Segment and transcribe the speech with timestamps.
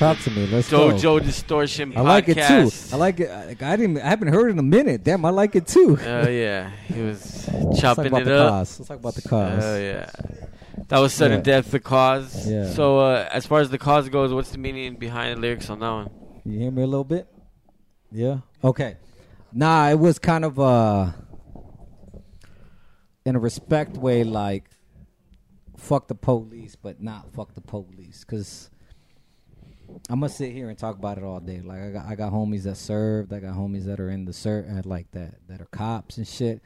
[0.00, 0.06] right.
[0.06, 0.14] Yeah, yeah.
[0.14, 0.46] Talk to me.
[0.46, 1.20] Let's Dojo go.
[1.20, 2.70] Distortion I like it too.
[2.92, 3.30] I like it.
[3.30, 3.98] I, I didn't.
[3.98, 5.04] I haven't heard it in a minute.
[5.04, 5.98] Damn, I like it too.
[6.04, 7.48] Oh yeah, he was
[7.80, 8.50] chopping it up.
[8.50, 8.78] cause.
[8.80, 9.64] Let's talk about the cause.
[9.64, 10.10] Oh yeah,
[10.88, 11.42] that was sudden Yeah.
[11.42, 11.70] death.
[11.70, 12.48] The cause.
[12.50, 12.68] Yeah.
[12.70, 15.80] So uh, as far as the cause goes, what's the meaning behind the lyrics on
[15.80, 16.10] that one?
[16.44, 17.26] You hear me a little bit?
[18.12, 18.38] Yeah.
[18.62, 18.96] Okay.
[19.52, 21.12] Nah, it was kind of uh
[23.24, 24.70] in a respect way like
[25.76, 28.70] fuck the police, but not fuck the police, because
[30.08, 31.60] I'm gonna sit here and talk about it all day.
[31.60, 34.32] Like I got I got homies that served, I got homies that are in the
[34.32, 36.60] ser uh, like that that are cops and shit.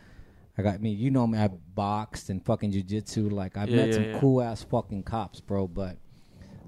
[0.58, 3.30] I got I mean, you know me, I boxed and fucking jujitsu.
[3.32, 4.20] Like I've Yeah, met yeah, some yeah.
[4.20, 5.66] cool ass fucking cops, bro.
[5.68, 5.96] But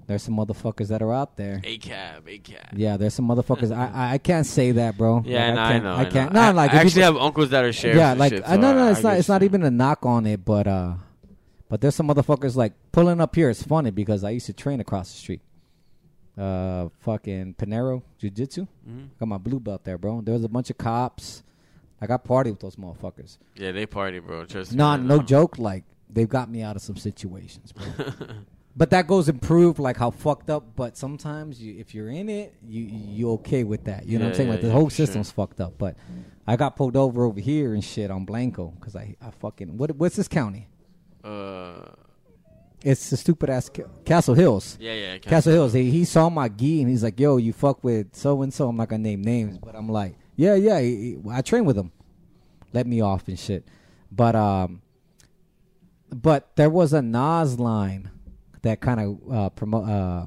[0.07, 1.61] there's some motherfuckers that are out there.
[1.63, 2.69] A cab, a cab.
[2.75, 3.71] Yeah, there's some motherfuckers.
[3.75, 5.23] I, I I can't say that, bro.
[5.27, 5.85] Yeah, Like, no, I I can't.
[5.85, 5.93] know.
[5.95, 6.33] I I can't.
[6.33, 6.47] know.
[6.51, 7.99] No, like I if you actually put- have uncles that are sheriffs.
[7.99, 9.11] yeah, and like shit, I so no, no, it's I not.
[9.11, 10.95] get It's not even a knock on it, but uh,
[11.69, 13.51] but there's some motherfuckers like pulling up here.
[13.51, 15.43] It's funny because I used to train across the street.
[16.37, 18.67] Uh, fucking Panero Jiu Jitsu.
[18.89, 19.09] Mhm.
[19.21, 20.23] Got my blue belt there, bro.
[20.23, 21.43] There was a bunch of cops.
[22.01, 23.39] Like I party with those motherfuckers.
[23.55, 24.45] Yeah, they party, bro.
[24.45, 24.79] Trust me.
[24.79, 25.23] No, know.
[25.23, 25.59] joke.
[25.59, 27.87] Like they've got me out of some situations, bro.
[28.75, 30.65] But that goes and prove like how fucked up.
[30.77, 34.07] But sometimes you, if you're in it, you you okay with that.
[34.07, 34.49] You know what I'm saying?
[34.49, 35.07] yeah, like the yeah, whole for sure.
[35.07, 35.77] system's fucked up.
[35.77, 35.97] But
[36.47, 39.95] I got pulled over over here and shit on Blanco because I I fucking what
[39.97, 40.69] what's this county?
[41.23, 41.83] Uh,
[42.85, 44.77] It's the stupid ass Ca- Castle Hills.
[44.81, 45.19] yeah, yeah.
[45.19, 45.73] Castle Hills.
[45.73, 48.69] He, he saw my gi and he's like, "Yo, you fuck with so and so."
[48.69, 51.77] I'm not gonna name names, but I'm like, "Yeah, yeah." he- he- I train with
[51.79, 51.93] him.
[52.73, 53.65] Let me off and shit.
[54.11, 54.83] But um,
[56.11, 58.11] but there was a Nas line
[58.63, 60.27] that kind of uh promote uh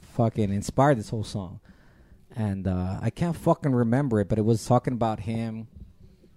[0.00, 1.60] fucking inspired this whole song,
[2.34, 5.68] and uh I can't fucking remember it, but it was talking about him.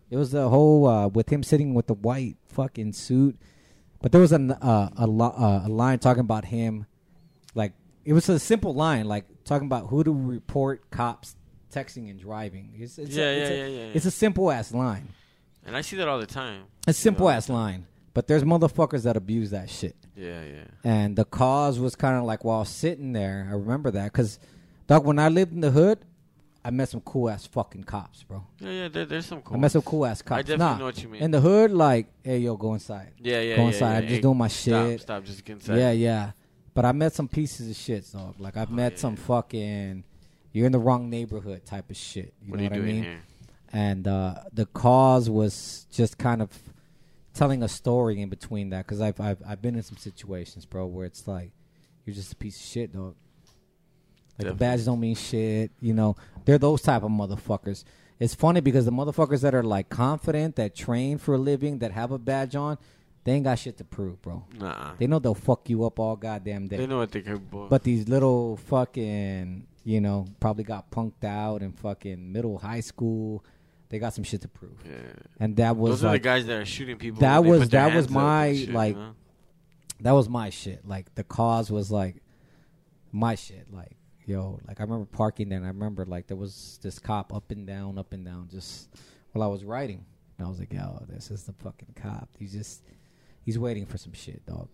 [0.09, 3.38] It was the whole uh with him sitting with the white fucking suit.
[4.01, 6.85] But there was an, uh, a lo- uh, a line talking about him,
[7.53, 7.73] like
[8.03, 11.36] it was a simple line, like talking about who to report cops
[11.71, 12.74] texting and driving.
[12.77, 15.09] It's, it's Yeah, a, it's yeah, a, yeah, yeah, It's a simple ass line.
[15.65, 16.63] And I see that all the time.
[16.88, 17.86] A simple ass line.
[18.13, 19.95] But there's motherfuckers that abuse that shit.
[20.18, 20.63] Yeah, yeah.
[20.83, 24.38] And the cause was kind of like while sitting there, I remember that because,
[24.88, 26.00] dog, when I lived in the hood,
[26.63, 28.46] I met some cool ass fucking cops, bro.
[28.60, 28.88] Yeah, yeah.
[28.88, 29.58] There, there's some cool.
[29.58, 30.40] I met some cool ass cops.
[30.40, 31.22] I definitely nah, know what you mean.
[31.24, 33.13] In the hood, like, hey, yo, go inside.
[33.19, 33.56] yeah, yeah.
[33.56, 33.90] go inside.
[33.92, 35.00] Yeah, I'm just Hey, doing my shit.
[35.02, 35.22] stop.
[35.22, 35.78] stop, Just get inside.
[35.78, 36.31] Yeah, yeah.
[36.74, 38.36] But I met some pieces of shit, dog.
[38.40, 39.24] Like I've Oh, met yeah, some yeah.
[39.24, 40.04] fucking
[40.54, 42.34] you're in the wrong neighborhood type of shit.
[42.44, 43.04] You What know what I mean?
[43.04, 43.22] here?
[43.74, 46.50] And uh, the cause was just kind of
[47.34, 50.86] telling a story in between that because I've, I've I've been in some situations, bro,
[50.86, 51.52] where it's like
[52.06, 53.16] you're just a piece of shit, dog.
[54.43, 55.71] Like the badges don't mean shit.
[55.79, 56.15] You know,
[56.45, 57.83] they're those type of motherfuckers.
[58.19, 61.91] It's funny because the motherfuckers that are like confident, that train for a living, that
[61.91, 62.77] have a badge on,
[63.23, 64.45] they ain't got shit to prove, bro.
[64.59, 64.93] Nah.
[64.97, 66.77] They know they'll fuck you up all goddamn day.
[66.77, 67.49] They know what they could.
[67.49, 67.67] Boy.
[67.67, 73.43] But these little fucking, you know, probably got punked out in fucking middle high school.
[73.89, 74.77] They got some shit to prove.
[74.85, 74.97] yeah.
[75.39, 77.19] And that was Those are the guys that are shooting people.
[77.21, 79.11] that was- that was my, shit, you like, know?
[80.01, 80.88] that was my shit.
[80.88, 82.17] Like the cause was like
[83.11, 83.67] my shit.
[83.73, 87.33] Like, yo, like I remember parking there and I remember like there was this cop
[87.33, 88.89] up and down, up and down just
[89.31, 90.06] while I was riding,
[90.38, 92.29] And I was like, yo, this is the fucking cop.
[92.38, 92.83] He's just
[93.44, 94.69] he's waiting for some shit, dog.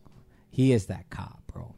[0.49, 1.75] He is that cop, bro.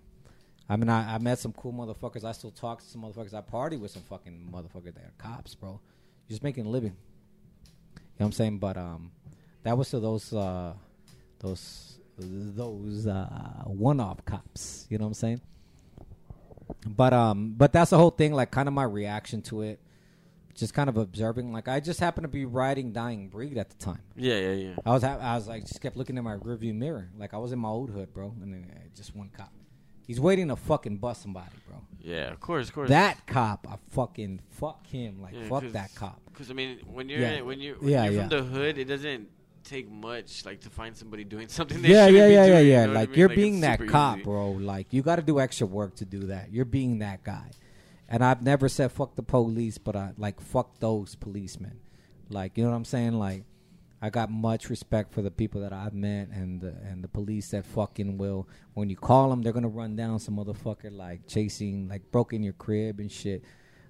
[0.69, 2.23] I mean, I, I met some cool motherfuckers.
[2.23, 3.33] I still talk to some motherfuckers.
[3.33, 5.81] I party with some fucking motherfuckers that are cops, bro.
[6.27, 6.95] You're just making a living.
[7.95, 8.59] You know what I'm saying?
[8.59, 9.11] But um,
[9.63, 10.73] that was to those uh,
[11.39, 14.85] those those uh, one-off cops.
[14.89, 15.41] You know what I'm saying?
[16.87, 18.33] But um, but that's the whole thing.
[18.33, 19.79] Like, kind of my reaction to it.
[20.55, 21.53] Just kind of observing.
[21.53, 24.01] Like, I just happened to be riding Dying Breed at the time.
[24.17, 24.75] Yeah, yeah, yeah.
[24.85, 27.09] I was ha- I was like just kept looking in my rearview mirror.
[27.17, 29.51] Like I was in my old hood, bro, and then uh, just one cop.
[30.07, 31.77] He's waiting to fucking bust somebody, bro.
[32.01, 32.89] Yeah, of course, of course.
[32.89, 35.21] That cop, I fucking fuck him.
[35.21, 36.19] Like Yeah, fuck 'cause- that cop.
[36.31, 37.41] Because I mean, when you're Yeah.
[37.41, 38.19] when you're when Yeah, you're yeah.
[38.21, 39.27] from the hood, it doesn't
[39.63, 41.81] take much like to find somebody doing something.
[41.81, 42.85] They Yeah, shouldn't yeah, be yeah, yeah, you yeah.
[42.85, 43.19] know what I Like mean?
[43.19, 44.23] you're Like, being that cop, easy.
[44.23, 44.51] bro.
[44.51, 46.51] Like you got to do extra work to do that.
[46.51, 47.51] You're being that guy.
[48.07, 51.79] And I've never said fuck the police, but I like fuck those policemen.
[52.29, 53.13] Like you know what I'm saying?
[53.13, 53.43] Like
[54.01, 57.51] I got much respect for the people that I've met and the, and the police
[57.51, 61.87] that fucking will when you call them, they're gonna run down some motherfucker like chasing,
[61.89, 63.43] like broke in your crib and shit.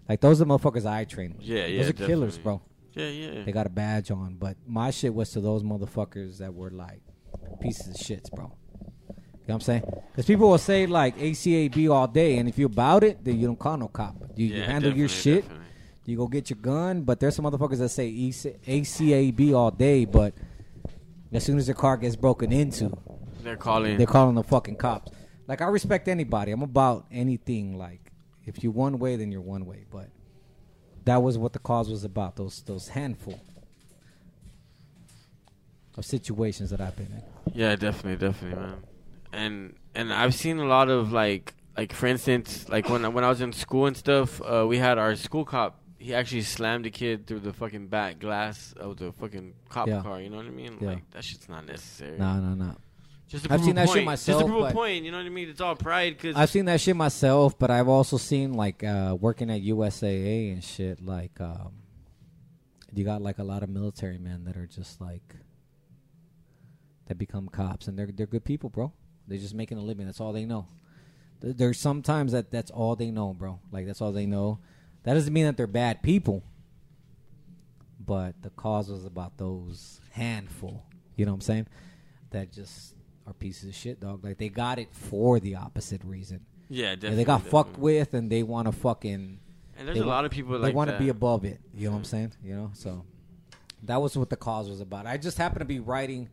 [0.07, 1.45] Like those are the motherfuckers I train with.
[1.45, 2.62] Yeah, yeah, Those are killers, bro.
[2.94, 3.44] Yeah, yeah.
[3.44, 7.01] They got a badge on, but my shit was to those motherfuckers that were like
[7.62, 8.45] pieces of shits, bro.
[9.09, 9.83] You know what I'm saying?
[10.12, 13.47] Because people will say like ACAB all day, and if you about it, then you
[13.47, 14.15] don't call no cop.
[14.36, 15.41] You, you handle your shit.
[15.44, 15.65] definitely.
[16.06, 17.01] You go get your gun.
[17.03, 20.33] But there's some motherfuckers that say ACAB all day, but
[21.31, 22.92] as soon as their car gets broken into,
[23.44, 23.97] They're calling.
[23.97, 25.12] they're calling the fucking cops.
[25.47, 26.51] like I respect anybody.
[26.51, 27.77] I'm about anything.
[27.77, 28.12] Like
[28.45, 29.85] if you're one way, then you're one way.
[29.92, 30.09] But
[31.05, 32.35] that was what the cause was about.
[32.35, 33.39] Those those handful
[35.97, 37.23] of situations that I've been in.
[37.53, 38.77] Yeah, definitely, definitely, man.
[39.33, 43.29] And and I've seen a lot of like like for instance, like when when I
[43.29, 45.75] was in school and stuff, uh, we had our school cop.
[45.97, 50.01] He actually slammed a kid through the fucking back glass of the fucking cop Yeah.
[50.01, 50.21] car.
[50.21, 50.77] You know what I mean?
[50.79, 50.87] Yeah.
[50.91, 52.17] Like that shit's not necessary.
[52.17, 52.75] No, no, no.
[53.29, 55.05] Just to I've seen that shit myself, Just to prove but- a point.
[55.05, 55.49] You know what I mean?
[55.49, 59.15] It's all pride because I've seen that shit myself, but I've also seen like uh,
[59.19, 60.99] working at USAA and shit.
[61.05, 61.73] Like, um,
[62.91, 65.35] you got like a lot of military men that are just like
[67.05, 68.91] that become cops, and they're they're good people, bro.
[69.27, 70.07] They're just making a living.
[70.07, 70.65] That's all they know.
[71.39, 73.59] There- There's sometimes that that's all they know, bro.
[73.71, 74.57] Like that's all they know.
[75.03, 76.43] That doesn't mean that they're bad people,
[78.03, 80.83] but the cause was about those handful.
[81.15, 81.67] You know what I'm saying?
[82.31, 82.95] That just
[83.29, 84.23] are pieces of shit, dog.
[84.23, 86.41] Like they got it for the opposite reason.
[86.69, 89.39] yeah, And they got fucked with, and they want to fucking.
[89.77, 91.59] And there's a lot of people They like want to be above it.
[91.73, 92.33] You know what I'm saying?
[92.43, 93.05] You know, so
[93.83, 95.05] that was what the cause was about.
[95.05, 96.29] I just happened to be writing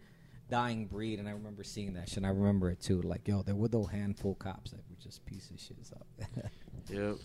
[0.50, 2.19] "Dying Breed," and I remember seeing that shit.
[2.19, 3.02] And I remember it too.
[3.02, 5.76] Like, yo, there were those handful cops that were just pieces of shit.
[5.87, 5.96] So.
[6.88, 7.16] Yep.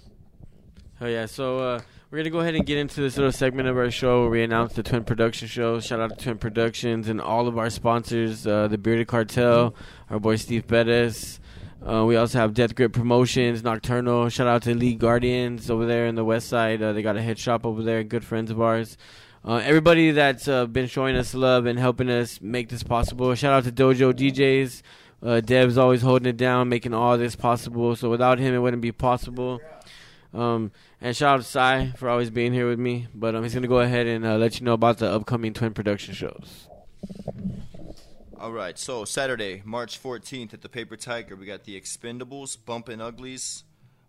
[1.03, 1.81] Oh yeah, so uh,
[2.11, 4.43] we're gonna go ahead and get into this little segment of our show where we
[4.43, 5.79] announce the Twin Production Show.
[5.79, 9.73] Shout out to Twin Productions and all of our sponsors, uh, the Bearded Cartel,
[10.11, 11.39] our boy Steve Bettis.
[11.83, 14.29] Uh, we also have Death Grip Promotions, Nocturnal.
[14.29, 16.83] Shout out to League Guardians over there in the West Side.
[16.83, 18.95] Uh, they got a head shop over there, good friends of ours.
[19.43, 23.33] Uh, everybody that's uh, been showing us love and helping us make this possible.
[23.33, 24.83] Shout out to Dojo DJs.
[25.47, 27.95] Dev's always holding it down, making all this possible.
[27.95, 29.59] So without him, it wouldn't be possible.
[30.33, 30.71] Um,
[31.01, 33.07] and shout out to Sai for always being here with me.
[33.13, 35.73] But um, he's gonna go ahead and uh, let you know about the upcoming twin
[35.73, 36.67] production shows.
[38.41, 42.99] All right, so Saturday, March 14th at the Paper Tiger, we got the Expendables, Bumpin'
[42.99, 43.65] Uglies,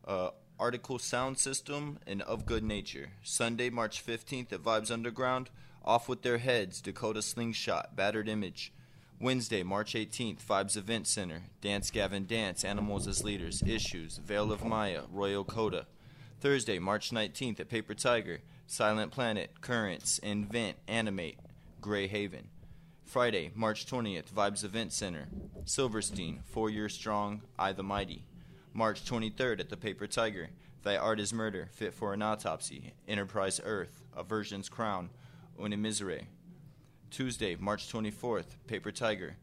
[0.09, 3.11] uh, Artikal Sound System, and Of Good Nature.
[3.23, 5.51] Sunday, March 15th at Vibes Underground,
[5.85, 8.73] Off With Their Heads, Dakota Slingshot, Battered Image.
[9.21, 14.65] Wednesday, March 18th, Vibes Event Center, Dance Gavin Dance, Animals as Leaders, Issues, Veil of
[14.65, 15.87] Maya, Royal Coda.
[16.43, 21.39] Thursday, March 19th at Paper Tiger, Silent Planet, Currents, Invent, Animate,
[21.81, 22.49] Grey Haven.
[23.05, 25.29] Friday, March 20th, Vibes Event Center,
[25.65, 28.25] Silverstein, Four Year Strong, I the Mighty.
[28.75, 30.49] March 23rd at the Paper Tiger,
[30.83, 35.11] Thy Art is Murder, Fit for an Autopsy, Enterprise Earth, Aversion's Crown,
[35.61, 36.23] Une Misere.
[37.13, 39.37] Tuesday, March 24th, Paper Tiger,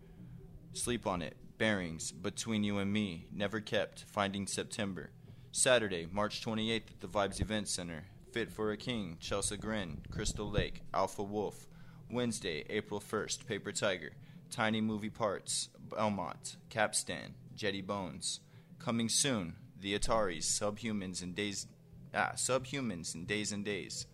[0.74, 5.12] Sleep on It, Bearings, Between You and Me, Never Kept, Finding September.
[5.52, 10.50] Saturday, March 28th at the Vibes Event Center, Fit for a King, Chelsea Grin, Crystal
[10.50, 11.68] Lake, Alpha Wolf.
[12.12, 14.12] Wednesday, April 1st, Paper Tiger,
[14.50, 18.40] Tiny Moving Parts, Belmont, Capstan, Jetty Bones.
[18.80, 21.68] Coming soon, The Ataris, Subhumans and Days,
[22.14, 24.08] ah, Subhumans in Days and Days.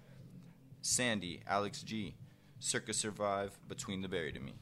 [0.82, 2.16] Sandy, Alex G,
[2.60, 4.54] Circa Survive, Between the Buried and Me.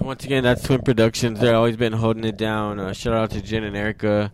[0.00, 1.40] Once again, that's Twin Productions.
[1.40, 2.78] They've always been holding it down.
[2.78, 4.32] Uh, shout out to Jen and Erica.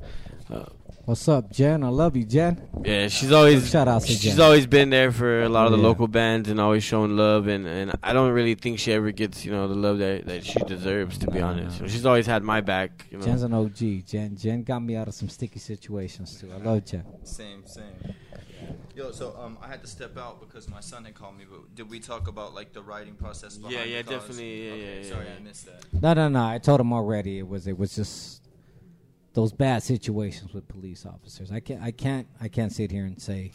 [0.49, 0.67] Uh,
[1.11, 1.83] What's up, Jen?
[1.83, 2.69] I love you, Jen.
[2.85, 4.41] yeah, she's always Shout out to she's Jen.
[4.41, 5.83] always been there for a lot of the Yeah.
[5.89, 7.49] local bands and always showing love.
[7.49, 10.45] And, and I don't really think she ever gets you know the love that, that
[10.45, 11.19] she deserves.
[11.19, 11.89] To be No, honest, no.
[11.89, 13.07] she's always had my back.
[13.11, 13.25] You know.
[13.25, 14.07] Jen's an OG.
[14.07, 16.49] Jen, Jen got me out of some sticky situations too.
[16.53, 17.05] I love Jen.
[17.25, 18.15] Same, same.
[18.95, 21.45] Yo, so um, I had to step out because my son had called me.
[21.51, 23.57] But did we talk about like the writing process?
[23.57, 25.33] Behind Yeah, the yeah, definitely, yeah, okay, yeah, Sorry, yeah.
[25.37, 26.03] I missed that.
[26.03, 26.45] No, no, no.
[26.47, 27.41] I told him already.
[27.41, 28.43] It was it was just
[29.33, 31.51] those bad situations with police officers.
[31.53, 33.53] I can't I can't I can't sit here and say.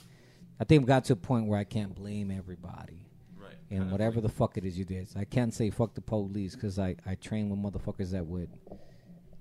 [0.59, 3.01] I think we got to a point where I can't blame everybody
[3.37, 3.55] Right.
[3.69, 5.09] and whatever the fuck it is you did.
[5.17, 8.49] I can't say fuck the police because I I train with motherfuckers that would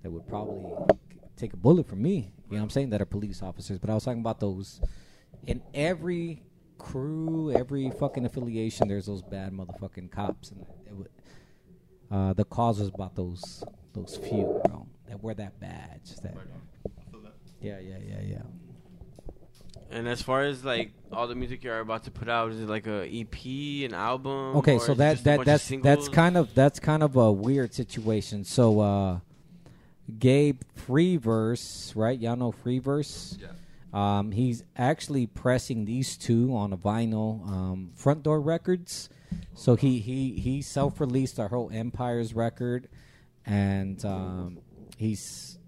[0.02, 0.72] that would probably
[1.36, 2.32] take a bullet from me.
[2.50, 2.90] You know what I'm saying?
[2.90, 3.78] That are police officers.
[3.78, 4.80] But I was talking about those
[5.46, 6.42] in every
[6.78, 8.88] crew, every fucking affiliation.
[8.88, 11.08] There's those bad motherfucking cops, and it would,
[12.10, 13.64] uh, the cause was about those
[13.94, 16.14] those few, bro, that wear that badge.
[16.22, 16.92] That Right on.
[16.98, 17.32] I feel that.
[17.60, 18.42] yeah, yeah, yeah, yeah.
[19.90, 22.68] And as far as like all the music you're about to put out, is it
[22.68, 24.56] like a EP, an album?
[24.56, 28.44] Okay, so is that that that's that's kind of that's kind of a weird situation.
[28.44, 29.18] So uh
[30.18, 32.18] Gabe Freeverse, right?
[32.18, 33.38] Y'all know Freeverse?
[33.40, 33.48] Yeah.
[33.92, 39.08] Um, he's actually pressing these two on a vinyl, um, Front Door Records.
[39.54, 42.88] So he he he self released our whole Empires record,
[43.46, 44.58] and um,
[44.96, 45.58] he's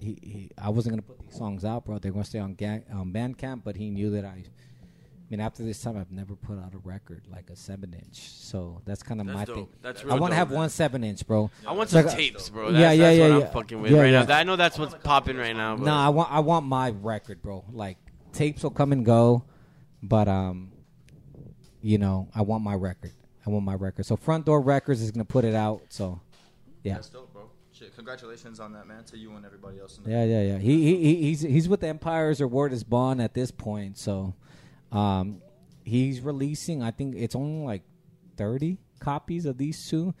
[0.00, 1.98] he, he I wasn't gonna put these songs out, bro.
[1.98, 4.44] They're gonna stay on Ga- um, Bandcamp, but he knew that I
[5.30, 8.18] I mean, after this time, I've never put out a record like a seven inch.
[8.30, 9.54] So that's kind of my dope.
[9.56, 9.68] thing.
[9.82, 11.50] That's I want to have one seven inch, bro.
[11.66, 12.70] I want some got- tapes, bro.
[12.70, 13.46] Yeah, That's, yeah, that's yeah, what yeah.
[13.46, 14.22] I'm fucking with Yeah, right yeah.
[14.22, 14.36] now.
[14.38, 15.76] I know that's what's popping right now.
[15.76, 17.62] No, Nah, I want I want my record, bro.
[17.70, 17.98] Like
[18.32, 19.44] tapes will come and go,
[20.02, 20.72] but um,
[21.82, 23.12] you know, I want my record.
[23.46, 24.06] I want my record.
[24.06, 25.82] So Front Door Records is gonna put it out.
[25.90, 26.20] So,
[26.84, 27.27] yeah, That's dope.
[27.78, 29.04] Shit, congratulations on that, man.
[29.04, 29.98] To you and everybody else.
[29.98, 30.58] In the yeah, yeah, yeah.
[30.58, 33.96] He he he- he's he's with the Empires or Word is Bond at this point.
[33.98, 34.34] So,
[34.90, 35.40] um,
[35.84, 36.82] he's releasing.
[36.82, 37.82] I think it's only like
[38.36, 40.14] thirty copies of these two.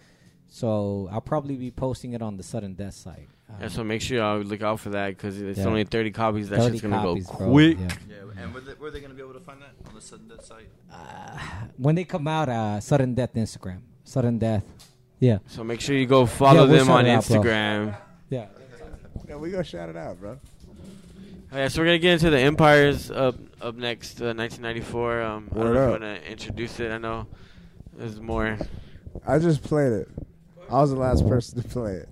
[0.50, 3.28] So I'll probably be posting it on the Sudden Death site.
[3.50, 5.66] Um, Yeah, so make sure y'all look out for that because it's Yeah.
[5.66, 6.48] only 30 copies.
[6.48, 7.50] That 30 shit's gonna copies, go bro.
[7.50, 7.78] quick.
[7.78, 7.88] Yeah.
[8.08, 10.26] Yeah, and where they, where they gonna be able to find that on the sudden
[10.28, 10.68] death site?
[11.76, 14.64] when they come out, uh, Sudden Death Instagram, Sudden Death,
[15.20, 17.36] yeah, So make sure you go follow Yeah, we'll them shout on it out, bro.
[17.40, 17.96] Instagram.
[18.30, 18.46] yeah.
[19.28, 20.38] Yeah, we gonna shout it out, bro.
[21.52, 25.22] Oh, yeah, so we're gonna get into the Empires up up next, uh, 1994.
[25.22, 26.00] Um, I don't Word know if you up.
[26.00, 26.90] wanna introduce it.
[26.92, 27.26] I know
[27.96, 28.58] there's more.
[29.26, 30.08] I just played it.
[30.70, 32.08] I was the last person to play it.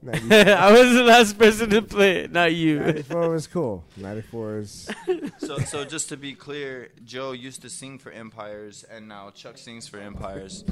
[0.00, 2.78] 90, I was the last person to play it, not you.
[2.80, 3.84] 94 was cool.
[3.96, 4.90] 94 is.
[5.38, 9.58] So, so just to be clear, Joe used to sing for Empires, and now Chuck
[9.58, 10.64] sings for Empires.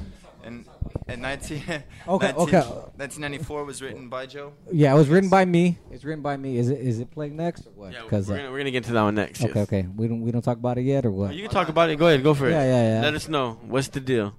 [0.45, 0.65] And
[1.09, 1.59] and 19,
[2.09, 2.59] Okay, 19 okay.
[2.59, 4.53] 1994 was written by Joe.
[4.71, 5.79] Yeah, it was written by me.
[5.91, 6.57] It's written by me.
[6.59, 7.93] Is it is it playing next or what?
[7.93, 9.43] Yeah, we're 'Cause, uh, gonna, we're gonna get to that one next.
[9.43, 9.67] okay, yes.
[9.69, 9.89] okay.
[9.97, 11.35] We don't we don't talk about it yet or what?
[11.35, 11.97] You can talk about it.
[11.97, 12.53] Go ahead, go for it.
[12.53, 13.01] Yeah, yeah, yeah.
[13.03, 14.35] Let us know what's the deal.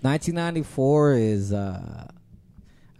[0.00, 1.52] 1994 is.
[1.52, 2.08] uh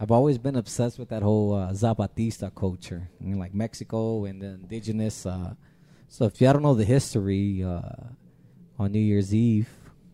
[0.01, 4.41] I've always been obsessed with that whole uh, Zapatista culture, I mean, like Mexico and
[4.41, 5.27] the indigenous.
[5.27, 5.53] Uh,
[6.07, 7.81] so if y'all don't know the history, uh,
[8.79, 9.69] on New Year's Eve,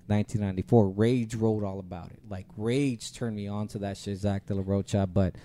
[0.08, 2.20] 1994, Rage wrote all about it.
[2.27, 5.08] Like Rage turned me on to that shit, Zach De La Rocha.
[5.08, 5.36] But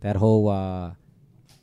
[0.00, 0.92] that whole, uh,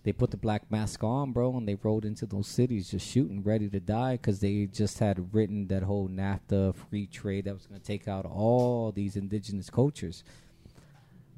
[0.03, 3.41] they put the black mask on, bro, and they rode into those cities just shooting,
[3.41, 7.65] ready to die, because they just had written that whole NAFTA free trade that was
[7.65, 10.23] going to take out all these indigenous cultures.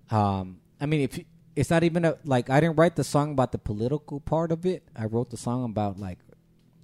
[0.10, 1.20] Um, I mean, if
[1.56, 4.66] it's not even a, like I didn't write the song about the political part of
[4.66, 4.84] it.
[4.96, 6.18] I wrote the song about like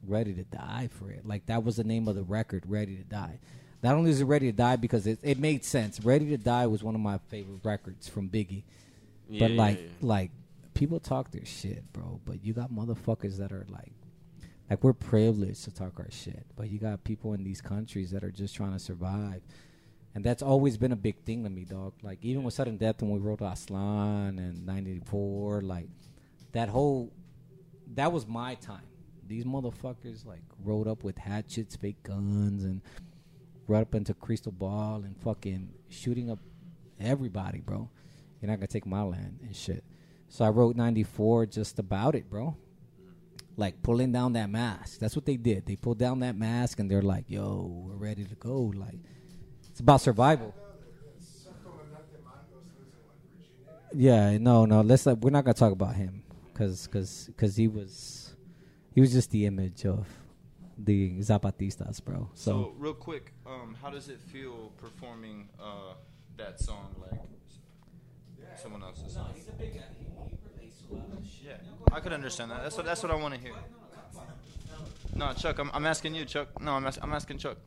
[0.06, 1.26] ready to die for it.
[1.26, 3.40] Like that was the name of the record, Ready to Die.
[3.84, 6.00] Not only is it Ready to Die because it, it made sense.
[6.00, 8.64] Ready to Die was one of my favorite records from Biggie.
[9.30, 9.88] Yeah, but yeah, like yeah.
[10.02, 10.32] like
[10.74, 12.22] people talk their shit, bro.
[12.24, 13.94] But you got motherfuckers that are like
[14.70, 16.46] like we're privileged to talk our shit.
[16.56, 19.42] But you got people in these countries that are just trying to survive.
[20.18, 21.94] And that's always been a big thing to me, dog.
[22.02, 25.90] Like even with sudden death when we wrote Aslan and ninety four, like
[26.54, 27.14] that whole
[27.94, 28.88] that was my time.
[29.28, 32.82] These motherfuckers like rode up with hatchets, fake guns, and
[33.68, 36.40] rode up into Cristóbal and fucking shooting up
[37.00, 37.88] everybody, bro.
[38.42, 39.84] You're not gonna take my land and shit.
[40.30, 42.58] So I wrote 94 just about it, bro.
[43.56, 44.98] Like pulling down that mask.
[44.98, 45.68] That's what they did.
[45.68, 48.74] They pulled down that mask and they're like, yo, we're ready to go.
[48.76, 48.98] Like,
[49.78, 50.56] it's about survival.
[53.94, 54.82] Yeah, no, no.
[54.82, 58.34] Let's like, we're not gonna talk about him because cause, cause he was
[58.96, 60.08] he was just the image of
[60.80, 62.28] the Zapatistas, bro.
[62.34, 65.94] So, So, real quick, um, how does it feel performing uh,
[66.38, 67.22] that song like
[68.60, 69.30] someone else's song?
[71.46, 71.52] Yeah,
[71.92, 72.64] I could understand that.
[72.64, 73.54] That's what that's what I want to hear.
[75.16, 76.60] No, Chuck, I'm, I'm asking you, Chuck.
[76.60, 77.58] No, I'm, as- I'm asking Chuck.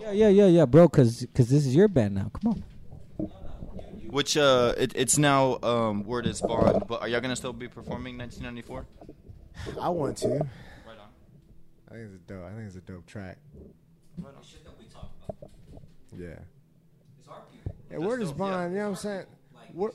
[0.00, 0.88] Yeah, yeah, yeah, yeah, bro.
[0.88, 2.30] Cause, cause this is your band now.
[2.42, 3.28] Come on.
[4.10, 7.66] Which uh, it, it's now um, word is bond, but are y'all gonna still be
[7.66, 8.86] performing 1994?
[9.80, 10.28] I want to.
[10.28, 11.08] Right on.
[11.90, 12.44] I think it's a dope.
[12.44, 13.38] I think it's a dope track.
[14.18, 14.42] Right on.
[16.18, 16.26] Yeah.
[17.18, 17.60] It's our view.
[17.64, 18.52] Yeah, That's word is bond.
[18.52, 18.68] yeah.
[18.68, 19.26] You know what I'm saying?
[19.72, 19.92] Word-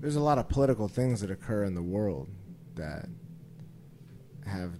[0.00, 2.28] There's a lot of political things that occur in the world
[2.74, 3.06] that
[4.46, 4.72] have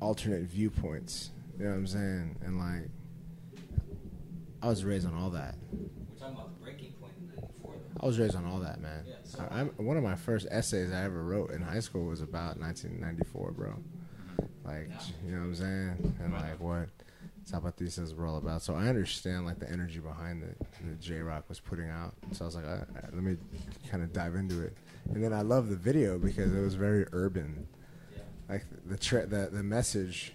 [0.00, 1.30] alternate viewpoints.
[1.58, 2.36] You know what I'm saying?
[2.44, 2.88] And like,
[4.62, 5.54] I was raised on all that.
[5.72, 7.74] We're talking about the breaking point in '94.
[8.00, 9.04] I was raised on all that, man.
[9.06, 12.06] Yeah, so- I, I'm, one of my first essays I ever wrote in high school
[12.06, 13.68] was about 1994, bro.
[13.68, 14.68] Mm-hmm.
[14.68, 14.90] Like,
[15.24, 16.14] you know what I'm saying?
[16.22, 16.88] And like what
[17.48, 18.62] Zapatistas were all about.
[18.62, 22.14] So I understand like the energy behind it that J Rock was putting out.
[22.32, 23.36] So I was like, all right, let me
[23.88, 24.76] kind of dive into it.
[25.12, 27.68] And then I love the video because it was very urban.
[28.48, 30.32] Like the tra- the the message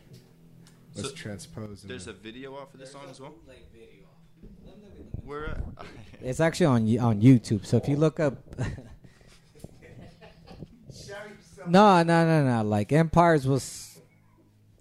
[0.96, 1.84] was So transposed.
[1.84, 3.36] in There's the- a video off of this song as well.
[5.24, 5.50] Where?
[5.77, 5.86] Uh, at?
[6.24, 7.65] It's actually on on YouTube.
[7.65, 8.38] So if you look up,
[11.68, 12.63] no, no, no, no.
[12.63, 13.90] Like Empires was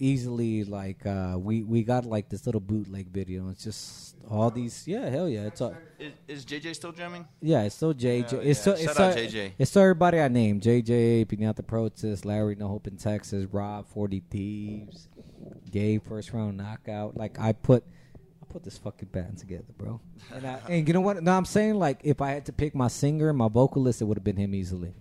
[0.00, 3.50] easily like uh, we we got like this little bootleg video.
[3.50, 4.88] It's just all these.
[4.88, 5.42] Yeah, hell yeah.
[5.47, 7.26] It's all, Is, is JJ still jamming?
[7.40, 7.62] yeah.
[7.62, 8.30] It's still JJ.
[8.30, 8.52] Hell it's yeah.
[8.54, 9.52] still Shout it's out still, JJ.
[9.59, 14.23] It's still everybody I named: JJ, Pinata Protest, Larry, No Hope in Texas, Rob, Forty
[14.30, 15.08] Thieves,
[15.71, 17.17] Gabe, First Round Knockout.
[17.17, 17.84] Like I put.
[18.43, 20.00] I put this fucking band together, bro.
[20.34, 21.23] And, I, and you know what?
[21.23, 24.17] No, I'm saying like if I had to pick my singer, my vocalist, it would
[24.17, 24.93] have been him easily.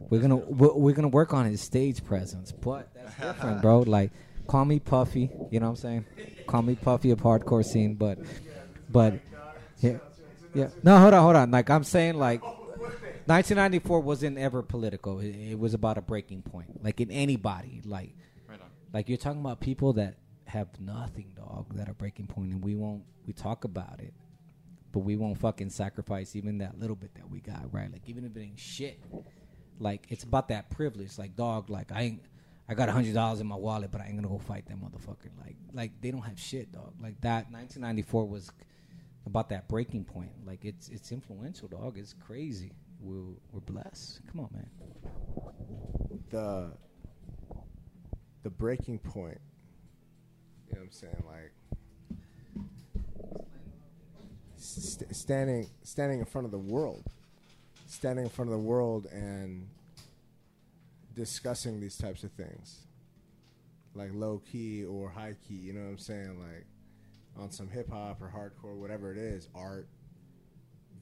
[0.00, 0.08] Right on.
[0.10, 3.80] We're gonna we're, we're gonna work on his stage presence, but that's different, bro.
[3.86, 4.12] Like,
[4.46, 5.30] call me Puffy.
[5.50, 6.04] You know what I'm saying?
[6.46, 8.18] Call me Puffy of hardcore scene, but
[8.88, 9.20] but
[9.78, 9.98] yeah,
[10.54, 10.68] yeah.
[10.82, 11.50] No, hold on, hold on.
[11.50, 15.20] Like I'm saying, like 1994 wasn't ever political.
[15.20, 16.82] It, it was about a breaking point.
[16.82, 18.14] Like in anybody, like
[18.48, 18.58] Right
[18.92, 22.74] like you're talking about people that have nothing, dog, that are breaking point, and we
[22.74, 24.12] won't we talk about it,
[24.92, 27.92] but we won't fucking sacrifice even that little bit that we got, right?
[27.92, 29.00] Like even if it ain't shit,
[29.80, 31.18] like it's about that privilege.
[31.18, 32.22] Like dog, like I ain't.
[32.68, 34.76] I got a hundred dollars in my wallet, but I ain't gonna go fight that
[34.76, 35.30] motherfucker.
[35.44, 36.92] Like, like they don't have shit, dog.
[37.02, 37.50] Like that.
[37.50, 38.52] 1994 was
[39.26, 40.30] about that breaking point.
[40.46, 41.98] Like it's it's influential, dog.
[41.98, 42.72] It's crazy.
[43.00, 44.20] We're we're blessed.
[44.30, 44.70] Come on, man.
[46.30, 46.70] the
[48.44, 49.40] the breaking point.
[50.68, 51.24] You know what I'm saying?
[51.26, 51.52] Like
[54.56, 57.04] st- standing standing in front of the world,
[57.90, 59.66] standing in front of the world and
[61.14, 62.86] discussing these types of things,
[63.94, 65.54] like low key or high key.
[65.54, 66.38] You know what I'm saying?
[66.40, 66.66] Like
[67.36, 69.88] on some hip hop or hardcore, whatever it is, art,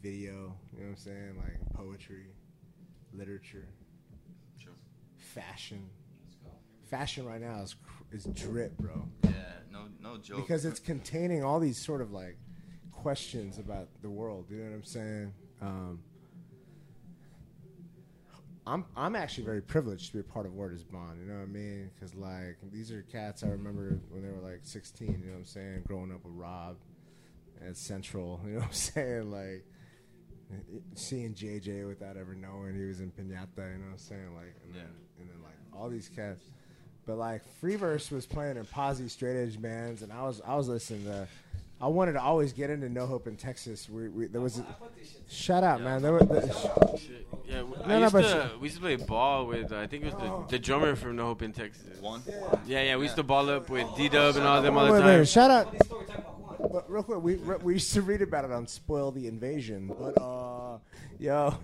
[0.03, 0.57] video.
[0.73, 1.35] You know what I'm saying?
[1.37, 2.27] Like poetry,
[3.13, 3.69] literature
[4.57, 4.73] Sure.
[5.17, 5.89] fashion.
[6.89, 7.77] Fashion right now is
[8.13, 9.07] is drip, bro.
[9.25, 9.31] Yeah,
[9.71, 10.39] no, no joke.
[10.39, 12.39] Because it's containing all these sort of like
[12.93, 14.47] questions about the world.
[14.49, 15.33] You know what I'm saying?
[15.61, 15.99] Um,
[18.69, 21.21] I'm I'm actually very privileged to be a part of Word is Bond.
[21.21, 21.91] You know what I mean?
[21.95, 25.09] Because like these are cats I remember when they were like 16.
[25.09, 25.85] You know what I'm saying?
[25.87, 26.77] Growing up with Rob
[27.67, 28.41] at Central.
[28.47, 29.31] You know what I'm saying?
[29.31, 29.65] Like
[30.95, 33.73] seeing JJ without ever knowing he was in Pinata.
[33.73, 34.35] You know what I'm saying?
[34.35, 36.43] Like and then and then like all these cats.
[37.07, 40.69] But like Freeverse was playing in posse straight edge bands, and I was I was
[40.69, 41.27] listening to.
[41.81, 43.89] I wanted to always get into No Hope in Texas.
[43.89, 44.67] We, we there was a,
[45.29, 46.03] shut up, man.
[46.03, 47.28] There were the, Shit.
[47.49, 49.79] Yeah, w- No, I no, used but to, we used to play ball with, uh,
[49.79, 51.99] I think it was the, the drummer from No Hope in Texas.
[52.01, 52.23] one.
[52.67, 54.89] Yeah, yeah, we used to ball up with D Dub and all them all wait,
[54.91, 55.19] the wait, time.
[55.21, 55.75] wait, shut up.
[56.71, 59.87] But real quick, we we used to read about it on Spoil the Invasion.
[59.99, 60.79] But uh,
[61.19, 61.51] yo,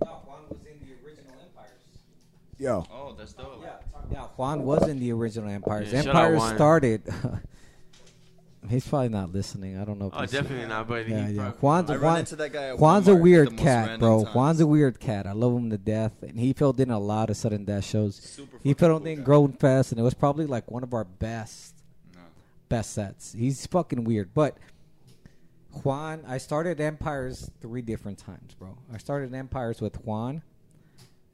[0.00, 1.70] Juan was in the original Empires.
[2.58, 3.62] yo, Oh, that's dope.
[4.10, 5.92] Yeah, Juan was in the original Empires.
[5.92, 6.54] Yeah, shout out Empires Juan.
[6.56, 7.02] started.
[8.68, 9.78] He's probably not listening.
[9.78, 10.06] I don't know.
[10.06, 11.42] If Oh, definitely not, but Yeah, he yeah.
[11.42, 13.62] probably- Juan's, I run Juan, into that guy at Juan's a Walmart at weird most
[13.62, 14.22] cat, random bro.
[14.24, 14.34] times.
[14.34, 15.26] Juan's a weird cat.
[15.26, 18.16] I love him to death, and he filled in a lot of sudden death shows.
[18.16, 19.24] Super He fucking filled cool in guy.
[19.24, 21.74] Grown Fest, and it was probably like one of our best,
[22.14, 22.20] No.
[22.68, 23.32] best sets.
[23.34, 24.56] He's fucking weird, but
[25.82, 26.22] Juan.
[26.26, 28.78] I started Empires three different times, bro.
[28.92, 30.42] I started Empires with Juan,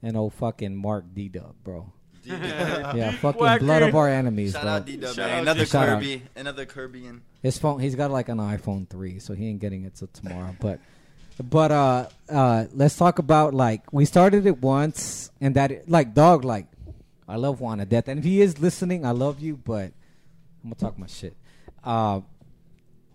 [0.03, 1.93] and oh fucking Mark D Dub, bro.
[2.23, 3.63] Yeah, fucking Whacker.
[3.65, 4.71] blood of our enemies, Shout bro.
[4.71, 5.99] out D-Dub, Shout out Another Shout out.
[5.99, 7.09] Kirby, another Kirby.
[7.41, 10.55] His phone, he's got like an iPhone three, so he ain't getting it till tomorrow.
[10.59, 10.79] But,
[11.43, 16.43] but uh, uh, let's talk about like we started it once, and that like dog,
[16.45, 16.67] like
[17.27, 19.91] I love Juan to death, and if he is listening, I love you, but
[20.63, 21.35] I'm gonna talk my shit.
[21.83, 22.21] Uh,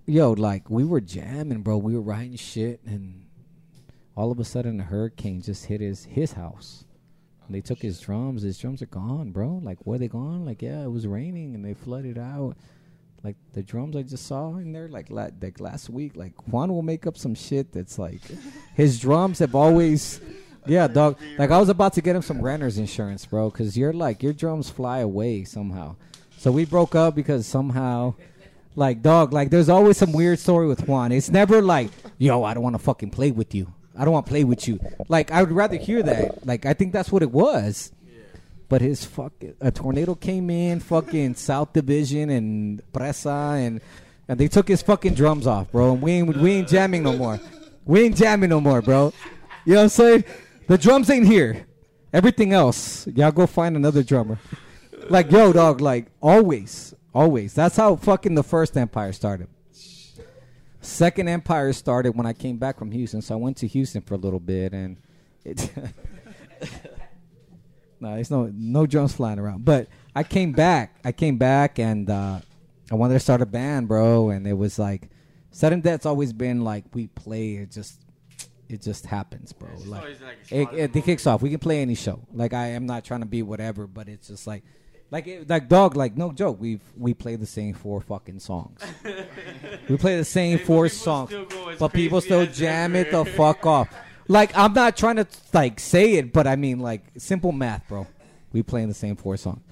[0.07, 1.77] yo, like we were jamming, bro.
[1.77, 3.27] We were writing shit, and
[4.17, 6.85] all of a sudden a hurricane just hit his his house.
[7.49, 8.43] They took his drums.
[8.43, 9.61] His drums are gone, bro.
[9.63, 10.45] Like where they gone?
[10.45, 12.57] Like yeah, it was raining and they flooded out.
[13.23, 16.17] Like the drums I just saw in there, like la- like last week.
[16.17, 18.21] Like Juan will make up some shit that's like
[18.75, 20.21] his drums have always.
[20.67, 21.19] Yeah, dog.
[21.39, 24.33] Like I was about to get him some renter's insurance, bro, because you're like your
[24.33, 25.97] drums fly away somehow.
[26.39, 28.15] So we broke up because somehow,
[28.75, 31.13] like dog, like there's always some weird story with Juan.
[31.13, 33.73] It's never like, yo, I don't want to fucking play with you.
[33.99, 34.81] I don't want to play with you.
[35.09, 36.47] Like I would rather hear that.
[36.47, 37.93] Like I think that's what it was.
[38.69, 43.81] But his fucking a tornado came in, fucking South Division and Presa, and
[44.29, 45.93] and they took his fucking drums off, bro.
[45.93, 47.41] And we ain't we ain't jamming no more.
[47.85, 49.13] We ain't jamming no more, bro.
[49.65, 50.25] You know what I'm saying?
[50.67, 51.67] The drums ain't here.
[52.13, 54.39] Everything else, y'all go find another drummer.
[55.09, 55.81] Like yo, dog.
[55.81, 57.55] Like always, always.
[57.55, 59.49] That's how fucking the first Empire started.
[60.87, 64.15] Second Empire started when I came back from Houston, so I went to Houston for
[64.15, 64.97] a little bit, and
[65.45, 65.71] it.
[68.01, 69.65] no, there's no no drums flying around.
[69.65, 71.01] But I came back.
[71.05, 72.41] I came back, and uh,
[72.91, 74.31] I wanted to start a band, bro.
[74.31, 75.11] And it was like,
[75.51, 77.57] sudden death's always been like we play.
[77.57, 78.01] It just,
[78.69, 79.69] it just happens, bro.
[79.87, 81.43] Like like it, it, it kicks off.
[81.43, 82.21] We can play any show.
[82.33, 84.63] Like I am not trying to be whatever, but it's just like
[85.11, 86.61] Like, it, like dog, like no joke.
[86.61, 88.81] We we play the same four fucking songs.
[89.89, 93.25] we play the same four songs, still go as but people still jam it the
[93.25, 93.89] fuck off.
[94.29, 98.07] Like I'm not trying to like say it, but I mean like simple math, bro.
[98.53, 99.63] We playing the same four songs.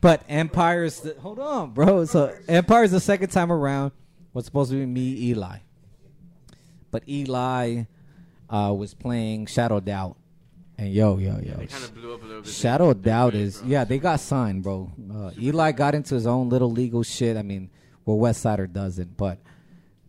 [0.00, 2.04] But Empire's the, hold on, bro.
[2.06, 3.92] So Empire's the second time around
[4.32, 5.58] was supposed to be me, Eli.
[6.90, 7.84] But Eli
[8.50, 10.16] uh, was playing Shadow Doubt,
[10.78, 12.50] and yo, yo, yo, They kind of blew up a little bit.
[12.52, 13.68] Shadow they Doubt is bro.
[13.68, 14.90] yeah, they got signed, bro.
[15.12, 17.36] Uh, Eli got into his own little legal shit.
[17.36, 17.70] I mean,
[18.04, 19.38] well, West Sider doesn't, but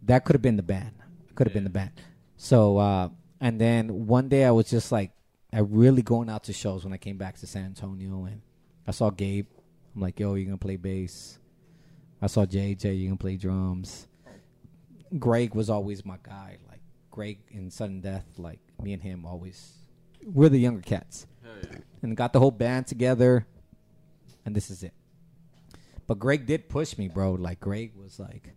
[0.03, 0.91] that could have been the band.
[1.35, 1.91] Could have been the band.
[2.37, 5.11] So, uh, and then one day I was just like,
[5.51, 8.41] I really going out to shows when I came back to San Antonio, and
[8.87, 9.47] I saw Gabe.
[9.95, 11.37] I'm like, yo, you're gonna play bass?
[12.21, 14.07] I saw JJ, you're gonna play drums.
[15.19, 16.57] Greg was always my guy.
[16.67, 16.79] Like
[17.11, 19.73] Greg in Sudden Death, like me and him always.
[20.25, 21.77] We're the younger cats yeah.
[22.01, 23.47] and got the whole band together,
[24.45, 24.93] and this is it.
[26.07, 27.33] But Greg did push me, bro.
[27.33, 28.53] Like Greg was like,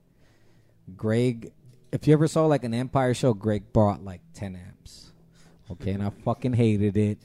[0.96, 1.52] Greg.
[1.92, 5.12] If you ever saw like an Empire show, Greg brought like ten amps.
[5.70, 7.18] Okay, and I fucking hated it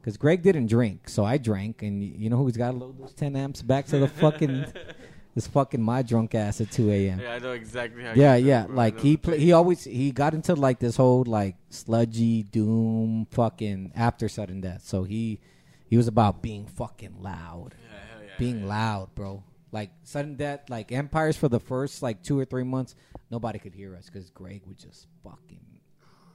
[0.00, 3.12] because Greg didn't drink, so I drank, and you know who's got to load those
[3.12, 4.66] ten amps back to the fucking
[5.36, 7.20] this fucking my drunk ass at two a.m.
[7.20, 8.14] Yeah, I know exactly how.
[8.14, 8.64] Yeah, yeah.
[8.68, 9.46] I Like he the pla feeling.
[9.46, 14.82] he always he got into like this whole like sludgy doom fucking after sudden death.
[14.84, 15.38] So he
[15.86, 18.66] he was about being fucking loud, Yeah, yeah, being yeah.
[18.66, 19.44] loud, bro.
[19.70, 22.94] Like sudden death, like empires for the first like two or three months,
[23.30, 25.60] nobody could hear us because Greg would just fucking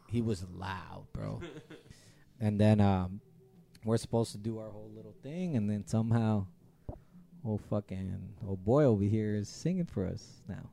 [0.07, 1.41] he was loud, bro.
[2.39, 3.19] and then um
[3.83, 6.45] we're supposed to do our whole little thing, and then somehow.
[7.45, 10.69] Oh fucking old boy over here is singing for us now.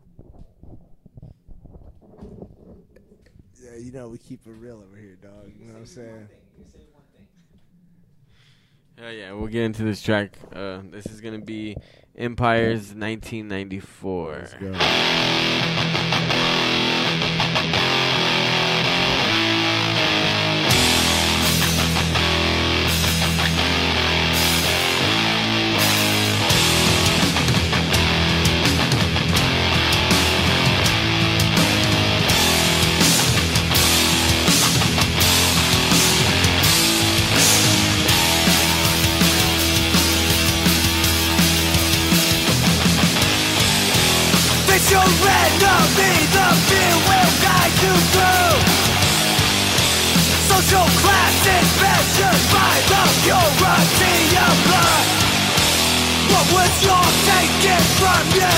[3.63, 5.51] Yeah, you know we keep it real over here, dog.
[5.59, 6.29] You know what I'm saying?
[8.99, 10.37] Hell yeah, we'll get into this track.
[10.53, 11.77] Uh, this is gonna be
[12.17, 14.49] Empire's 1994.
[52.09, 55.07] Measured by the purity of blood.
[56.33, 58.57] What was yours taken from you?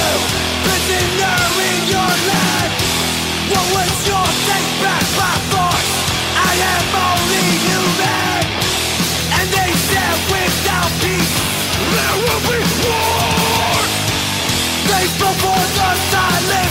[0.63, 2.73] Prisoner in your land.
[3.51, 5.93] What was yours take back by force?
[6.47, 8.43] I am only human.
[9.35, 11.35] And they said without peace,
[11.91, 13.75] there will be war.
[14.87, 16.70] Face before the silence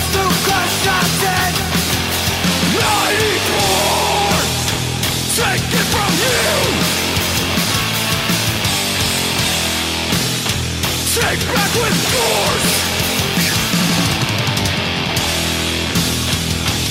[11.29, 12.69] Take back with force!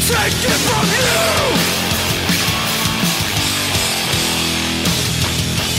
[0.06, 1.18] Take it from you!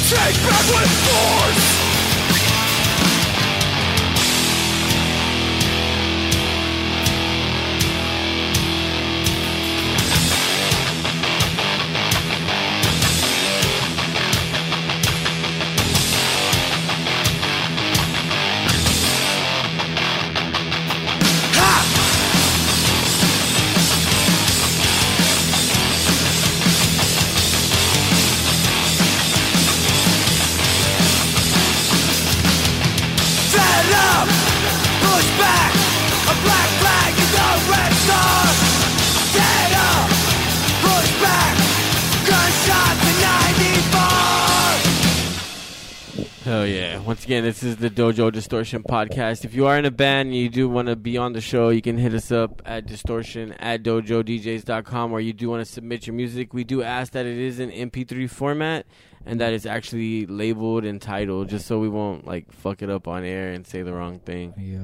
[0.09, 1.78] Take back with force
[47.09, 49.43] Once again, this is the Dojo Distortion podcast.
[49.43, 51.69] If you are in a band and you do want to be on the show,
[51.69, 56.05] you can hit us up at distortion at dojodjs.com or you do want to submit
[56.05, 56.53] your music.
[56.53, 58.85] We do ask that it is in MP3 format
[59.25, 63.07] and that it's actually labeled and titled just so we won't like fuck it up
[63.07, 64.53] on air and say the wrong thing.
[64.55, 64.83] Yeah.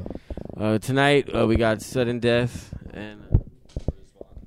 [0.60, 3.22] Uh, tonight, uh, we got Sudden Death and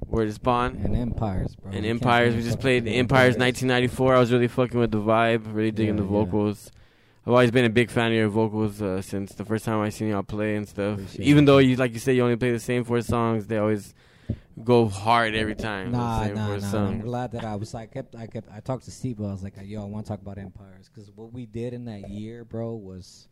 [0.05, 0.85] Word is Bond.
[0.85, 1.71] And Empires, bro.
[1.71, 3.37] And Empires, we just played Empires.
[3.37, 4.17] Empires 1994.
[4.17, 6.73] I was really fucking with the vibe, really digging Yeah, the vocals.
[7.29, 9.91] I've always been a big fan of your vocals uh, since the first time I
[9.91, 10.95] seen y'all play and stuff.
[10.95, 11.47] Appreciate Even it.
[11.47, 13.93] though you, like you said, you only play the same four songs, they always
[14.65, 15.93] go hard every time.
[15.93, 16.89] Nah, the same nah, four nah.
[16.89, 17.75] I'm glad that I was.
[17.75, 18.17] I kept.
[18.17, 18.49] I kept.
[18.51, 19.21] I talked to Steve.
[19.21, 21.85] I was like, "Yo, I want to talk about Empires because what we did in
[21.85, 23.29] that year, bro, was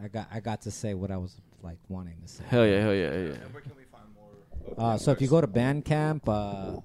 [0.00, 2.44] I got I got to say what I was like wanting to say.
[2.46, 3.32] Hell yeah, hell yeah, hell yeah.
[3.32, 4.92] And where can we find more?
[4.92, 6.80] Uh, so if you go to Bandcamp, uh,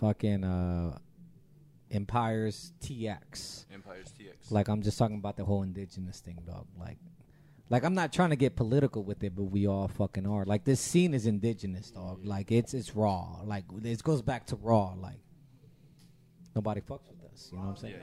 [0.00, 0.98] fucking uh,
[1.90, 3.64] Empires TX.
[3.72, 4.19] Empires TX.
[4.50, 6.66] Like I'm just talking about the whole indigenous thing, dog.
[6.78, 6.98] Like,
[7.68, 10.44] like I'm not trying to get political with it, but we all fucking are.
[10.44, 12.24] Like this scene is indigenous, dog.
[12.24, 13.40] Like it's it's raw.
[13.44, 14.94] Like it goes back to raw.
[14.96, 15.20] Like
[16.54, 17.48] nobody fucks with us.
[17.52, 17.94] You know what I'm saying?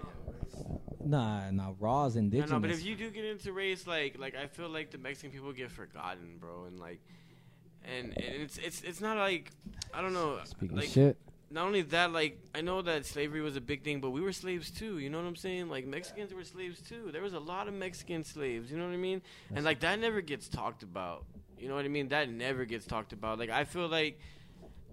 [1.03, 1.73] Nah, nah.
[1.79, 2.51] Raw is No, indigenous.
[2.51, 5.31] no, but if you do get into race, like, like I feel like the Mexican
[5.31, 6.99] people get forgotten, bro, and like,
[7.85, 9.51] and, and it's it's it's not like
[9.93, 11.17] I don't know, Speaking like shit.
[11.49, 14.33] Not only that, like I know that slavery was a big thing, but we were
[14.33, 14.99] slaves too.
[14.99, 15.69] You know what I'm saying?
[15.69, 17.09] Like Mexicans were slaves too.
[17.11, 18.71] There was a lot of Mexican slaves.
[18.71, 19.21] You know what I mean?
[19.53, 21.25] and like that never gets talked about.
[21.57, 22.09] You know what I mean?
[22.09, 23.39] That never gets talked about.
[23.39, 24.19] Like I feel like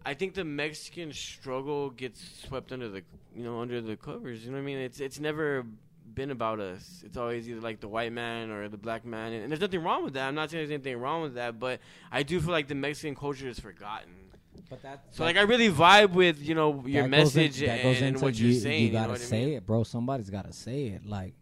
[0.07, 3.03] I think the Mexican struggle gets swept under the
[3.35, 4.45] you know under the covers.
[4.45, 4.79] You know what I mean?
[4.79, 5.67] It's it's never
[6.15, 7.03] been about us.
[7.05, 9.83] It's always either like the white man or the black man, and, and there's nothing
[9.83, 10.29] wrong with that.
[10.29, 11.81] I'm not saying there's anything wrong with that, but
[12.13, 14.24] I do feel like the Mexican culture is forgotten.
[14.71, 18.21] But that, So like I really vibe with you know your goes in- message and,
[18.21, 18.81] what you're you, saying.
[18.83, 19.55] You You, gotta what I say mean?
[19.55, 19.85] it, bro.
[19.85, 21.05] Somebody's gotta say it.
[21.07, 21.35] Like,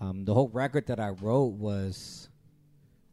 [0.00, 2.28] um, the whole record that I wrote was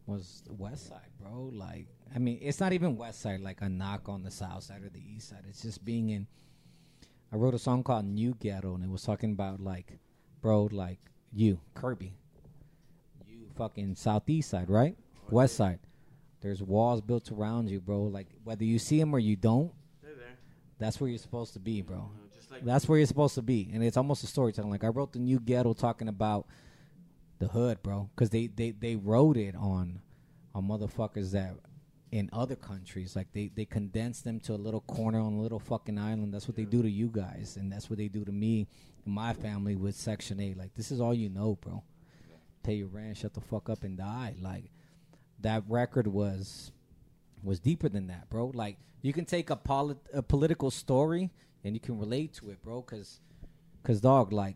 [0.06, 1.50] was West Side, bro.
[1.54, 3.42] Like, I mean, it's not even West Side.
[3.42, 5.44] Like a knock on the South Side or the East Side.
[5.48, 6.28] It's just being in.
[7.32, 10.00] I wrote a song called New Ghetto, and it was talking about like,
[10.42, 10.98] bro, like
[11.32, 12.14] you, Kirby,
[13.28, 14.96] you fucking Southeast Side, right?
[15.30, 15.80] West Side.
[16.42, 18.04] There's walls built around you, bro.
[18.04, 19.72] Like whether you see them or you don't,
[20.02, 20.38] They're there.
[20.78, 21.98] that's where you're supposed to be, bro.
[21.98, 22.36] Mm-hmm.
[22.36, 24.72] Just like That's where you're supposed to be, and it's almost a storytelling.
[24.72, 26.48] Like I wrote the new ghetto talking about
[27.40, 30.02] the hood, bro, because they, they they wrote it on
[30.56, 31.56] on motherfuckers that
[32.12, 35.60] in other countries, like they they condensed them to a little corner on a little
[35.60, 36.34] fucking island.
[36.34, 38.68] That's what they do to you guys, and that's what they do to me
[39.06, 40.58] and my family with Section Eight.
[40.58, 41.84] Like this is all you know, bro.
[42.64, 44.36] Pay your rent, shut the fuck up, and die.
[44.42, 44.72] Like
[45.42, 46.72] that record was
[47.44, 48.52] was deeper than that, bro.
[48.54, 51.30] Like you can take a, polit- a political story
[51.64, 52.82] and you can relate to it, bro.
[52.82, 53.20] Cause,
[53.84, 54.56] cause dog, like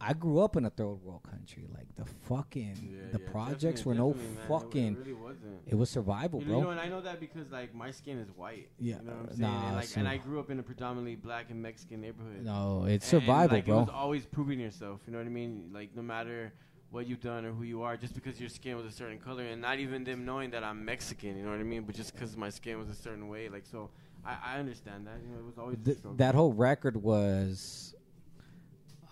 [0.00, 1.64] I grew up in a third world country.
[1.74, 4.36] Like the fucking Yeah, the yeah, projects were no man.
[4.46, 4.92] Fucking.
[4.92, 5.60] It, really wasn't.
[5.66, 6.70] It was survival, You know, you know, bro.
[6.72, 8.68] and I know that because like my skin is white.
[8.78, 9.40] Yeah, you know what I'm uh, saying.
[9.40, 12.44] nah, and, like, so- and I grew up in a predominantly black and Mexican neighborhood.
[12.44, 13.80] No, it's And, survival, like, It bro.
[13.80, 15.00] was always proving yourself.
[15.06, 15.70] You know what I mean?
[15.72, 16.52] Like no matter
[16.90, 19.44] what you've done or who you are, just because your skin was a certain color,
[19.44, 21.36] and not even them knowing that I'm Mexican.
[21.36, 21.82] You know what I mean?
[21.82, 23.90] But just because my skin was a certain way, like so,
[24.24, 25.18] I, I understand that.
[25.22, 27.94] You know, it was always Th- that whole record was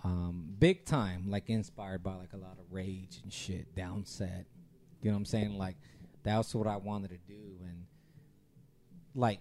[0.04, 4.44] um, big time, like inspired by like a lot of rage and shit, downset.
[5.02, 5.58] You know what I'm saying?
[5.58, 5.76] Like
[6.22, 7.84] that's what I wanted to do, and
[9.14, 9.40] like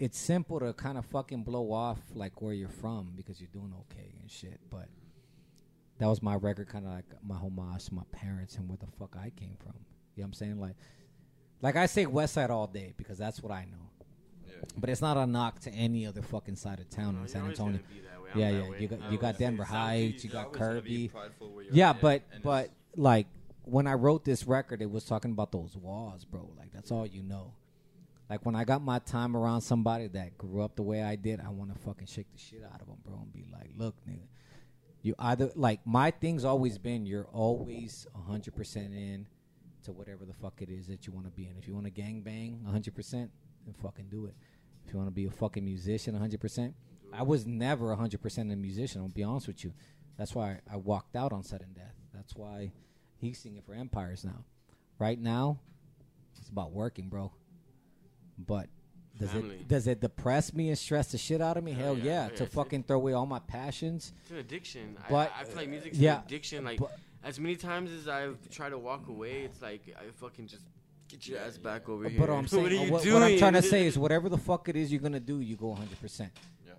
[0.00, 3.72] it's simple to kind of fucking blow off like where you're from because you're doing
[3.82, 4.88] okay and shit, but.
[6.00, 8.86] That was my record, kind of like my homage to my parents and where the
[8.98, 9.74] fuck I came from.
[10.16, 10.60] You know what I'm saying?
[10.60, 10.74] Like,
[11.62, 13.90] like I say West Side all day because that's what I know.
[14.46, 14.54] Yeah.
[14.78, 17.46] But it's not a knock to any other fucking side of town No, in San
[17.46, 17.78] Antonio.
[17.78, 18.30] gonna be that way.
[18.34, 18.78] I'm Yeah, yeah.
[18.78, 21.08] You got you got Denver Heights, you You're got always gonna be Kirby.
[21.08, 23.26] prideful Yeah, but but like
[23.64, 26.50] when I wrote this record, it was talking about those walls, bro.
[26.58, 27.52] Like that's all you know.
[28.30, 31.40] Like when I got my time around somebody that grew up the way I did,
[31.40, 33.96] I want to fucking shake the shit out of them, bro, and be like, look,
[34.08, 34.22] nigga,
[35.02, 39.26] you either like my thing's always been you're always hundred percent in
[39.84, 41.56] to whatever the fuck it is that you want to be in.
[41.58, 43.30] If you want to gang bang hundred percent,
[43.64, 44.34] then fucking do it.
[44.86, 46.74] If you want to be a fucking musician hundred percent,
[47.12, 49.00] I was never hundred percent a musician.
[49.00, 49.72] I'll be honest with you.
[50.18, 51.94] That's why I walked out on sudden death.
[52.14, 52.72] That's why
[53.16, 54.44] he's singing for Empires now.
[54.98, 55.60] Right now,
[56.38, 57.32] it's about working, bro.
[58.38, 58.68] But
[59.20, 59.56] does Family.
[59.56, 61.72] it does it depress me and stress the shit out of me?
[61.72, 64.12] Oh, Hell yeah, yeah, oh, yeah, to it's- fucking throw away all my passions.
[64.22, 64.96] It's an addiction.
[65.08, 66.64] But, I, I feel like music's yeah, an addiction.
[66.64, 70.46] Like but- as many times as I've tried to walk away, it's like I fucking
[70.46, 70.64] just
[71.08, 72.18] get your ass back over here.
[72.18, 73.14] But I'm saying, what are you what, doing?
[73.14, 75.56] what I'm trying to say is, whatever the fuck it is you're gonna do, you
[75.56, 76.00] go 100.
[76.00, 76.30] percent
[76.66, 76.72] Yeah.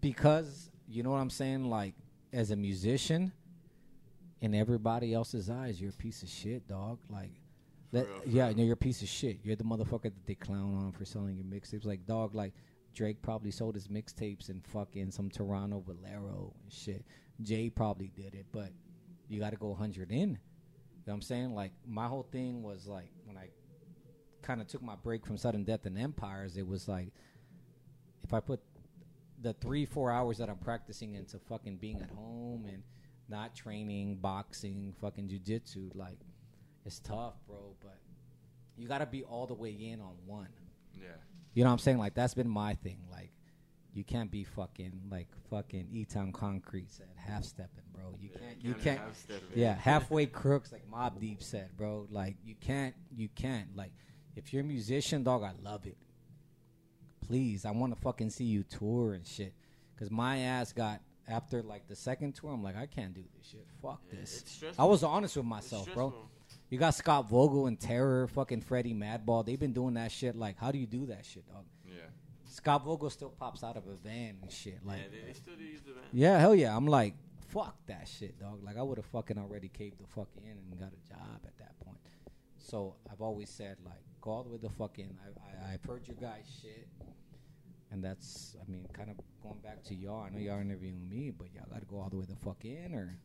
[0.00, 1.64] Because you know what I'm saying.
[1.70, 1.94] Like
[2.32, 3.32] as a musician,
[4.40, 6.98] in everybody else's eyes, you're a piece of shit, dog.
[7.10, 7.32] Like,
[7.92, 9.38] that, real, yeah, no, you're a piece of shit.
[9.42, 11.84] You're the motherfucker that they clown on for selling your mixtapes.
[11.84, 12.52] Like, dog, like
[12.94, 17.04] Drake probably sold his mixtapes in fucking some Toronto Valero and shit.
[17.42, 18.70] Jay probably did it, but
[19.28, 20.18] you got to go 100 in.
[20.18, 20.36] You know
[21.04, 21.54] what I'm saying?
[21.54, 23.48] Like, my whole thing was like when I
[24.42, 27.12] kind of took my break from sudden death and empires, it was like
[28.22, 28.60] if I put
[29.40, 32.82] the three four hours that I'm practicing into fucking being at home and
[33.28, 36.18] not training, boxing, fucking jujitsu, like
[36.88, 37.76] it's tough, bro.
[37.80, 37.98] But
[38.76, 40.48] you got to be all the way in on one.
[40.94, 41.08] Yeah.
[41.54, 41.98] You know what I'm saying?
[41.98, 42.98] Like that's been my thing.
[43.10, 43.30] Like
[43.94, 48.14] You can't be fucking like fucking E Town Concrete said, half stepping, bro.
[48.20, 48.64] You can't.
[48.64, 49.00] You can't.
[49.54, 52.06] Yeah, halfway crooks like Mobb Deep said, bro.
[52.10, 52.94] Like you can't.
[53.14, 53.76] You can't.
[53.76, 53.92] Like
[54.34, 55.98] if you're a musician, dog, I love it.
[57.26, 59.52] Please, I want to fucking see you tour and shit.
[59.98, 63.48] Cause my ass got after like the second tour, I'm like, I can't do this
[63.48, 63.66] shit.
[63.82, 64.62] Fuck Yeah, this.
[64.78, 66.14] I was honest with myself, bro.
[66.68, 66.74] Stressful.
[66.74, 69.44] You got Scott Vogel and Terror, fucking Freddie Madball.
[69.44, 70.36] They've been doing that shit.
[70.36, 71.64] Like, how do you do that shit, dog?
[71.86, 72.02] Yeah.
[72.44, 74.78] Scott Vogel still pops out of a van and shit.
[74.84, 76.02] Like, yeah, they, they still do use the van.
[76.12, 76.76] yeah, hell yeah.
[76.76, 77.14] I'm like,
[77.48, 78.62] fuck that shit, dog.
[78.64, 81.56] Like, I would have fucking already caved the fuck in and got a job at
[81.58, 81.98] that point.
[82.58, 85.16] So I've always said, like, go all the way the fuck in.
[85.24, 86.88] I, I, I've heard your guys' shit.
[87.90, 90.20] And that's, I mean, kind of going back to y'all.
[90.24, 92.62] I know y'all interviewing me, but y'all got to go all the way the fuck
[92.66, 93.16] in or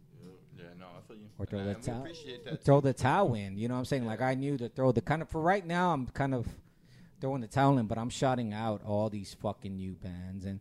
[0.57, 1.27] Yeah, no, I feel you.
[1.37, 2.07] or throw the towel.
[2.45, 2.63] that.
[2.63, 3.57] Throw the towel in.
[3.57, 4.05] You know what I'm saying?
[4.05, 5.91] Like I knew to throw the kind of for right now.
[5.91, 6.47] I'm kind of
[7.19, 10.59] throwing the towel in, but I'm shouting out all these fucking new bands and.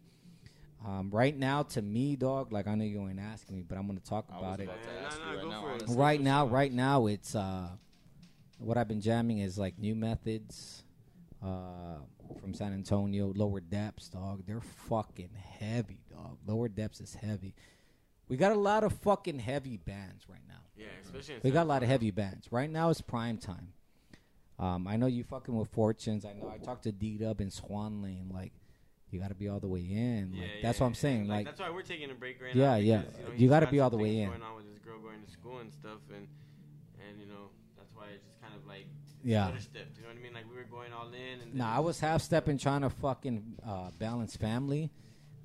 [0.85, 3.87] Um, right now, to me, dog, like I know you ain't asking me, but I'm
[3.87, 4.69] gonna talk I about it.
[4.69, 5.97] Yeah, ask nah, you nah, right now, honestly.
[5.97, 7.69] Right now, right now, it's uh,
[8.59, 10.83] what I've been jamming is like new methods,
[11.41, 11.99] uh,
[12.41, 14.43] from San Antonio, lower depths, dog.
[14.47, 16.39] They're fucking heavy, dog.
[16.47, 17.55] Lower depths is heavy.
[18.29, 20.55] We got a lot of fucking heavy bands right now.
[20.77, 21.35] Yeah, especially.
[21.35, 22.51] in We got a lot of heavy bands.
[22.51, 23.73] Right now it's prime time.
[24.59, 26.25] Um, I know you fucking with Fortunes.
[26.25, 28.31] I know I talked to D Dub and Swan Lane.
[28.33, 28.53] Like,
[29.11, 30.33] you got to be all the way in.
[30.35, 31.29] Yeah, Like, yeah, that's what I'm saying.
[31.29, 32.77] Like, Like, that's why we're taking a break right Yeah, now.
[32.77, 32.99] yeah.
[33.03, 34.29] because, You, know, You gotta be all the way in.
[34.31, 36.27] Going on with this girl going to school and stuff, and
[37.09, 38.87] and you know that's why it's just kind of like
[39.25, 39.49] Yeah.
[39.59, 39.97] stepped.
[39.97, 40.33] You know what I mean?
[40.33, 43.57] Like we were going all in, and nah, I was half stepping trying to fucking
[43.67, 44.91] uh, balance family,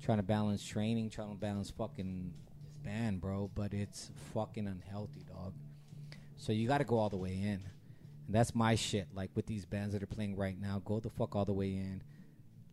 [0.00, 2.32] trying to balance training, trying to balance fucking
[2.88, 3.50] band, bro.
[3.54, 5.54] But it's fucking unhealthy, dog.
[6.36, 7.60] So you got to go all the way in.
[8.26, 9.08] And that's my shit.
[9.14, 11.68] Like with these bands that are playing right now, go the fuck all the way
[11.68, 12.02] in.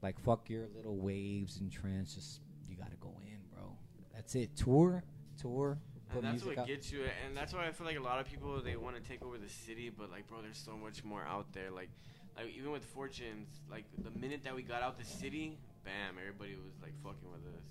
[0.01, 2.15] Like fuck your little waves and trance.
[2.15, 3.75] Just you got to go in, bro.
[4.13, 4.55] That's it.
[4.55, 5.03] Tour,
[5.39, 5.77] tour.
[6.13, 6.67] And that's what out.
[6.67, 9.01] gets you, and that's why I feel like a lot of people they want to
[9.01, 11.71] take over the city, but like, bro, there's so much more out there.
[11.71, 11.89] Like,
[12.37, 16.55] like even with Fortunes, like the minute that we got out the city, bam, everybody
[16.55, 17.65] was like fucking with us,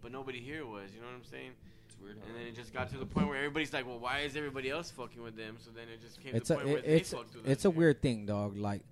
[0.00, 0.94] but nobody here was.
[0.94, 1.50] You know what I'm saying?
[2.02, 2.18] Weird.
[2.20, 4.36] how And then it just got to the point where everybody's like, well, why is
[4.36, 5.56] everybody else fucking with them?
[5.58, 7.34] So then it just came it's to a the point it- where it's they fucked
[7.36, 7.64] with it's us.
[7.66, 8.56] a weird thing, dog.
[8.56, 8.82] Like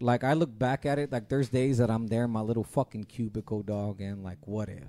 [0.00, 2.64] like I look back at it, like there's days that I'm there in my little
[2.64, 4.84] fucking cubicle, dog, and like what if?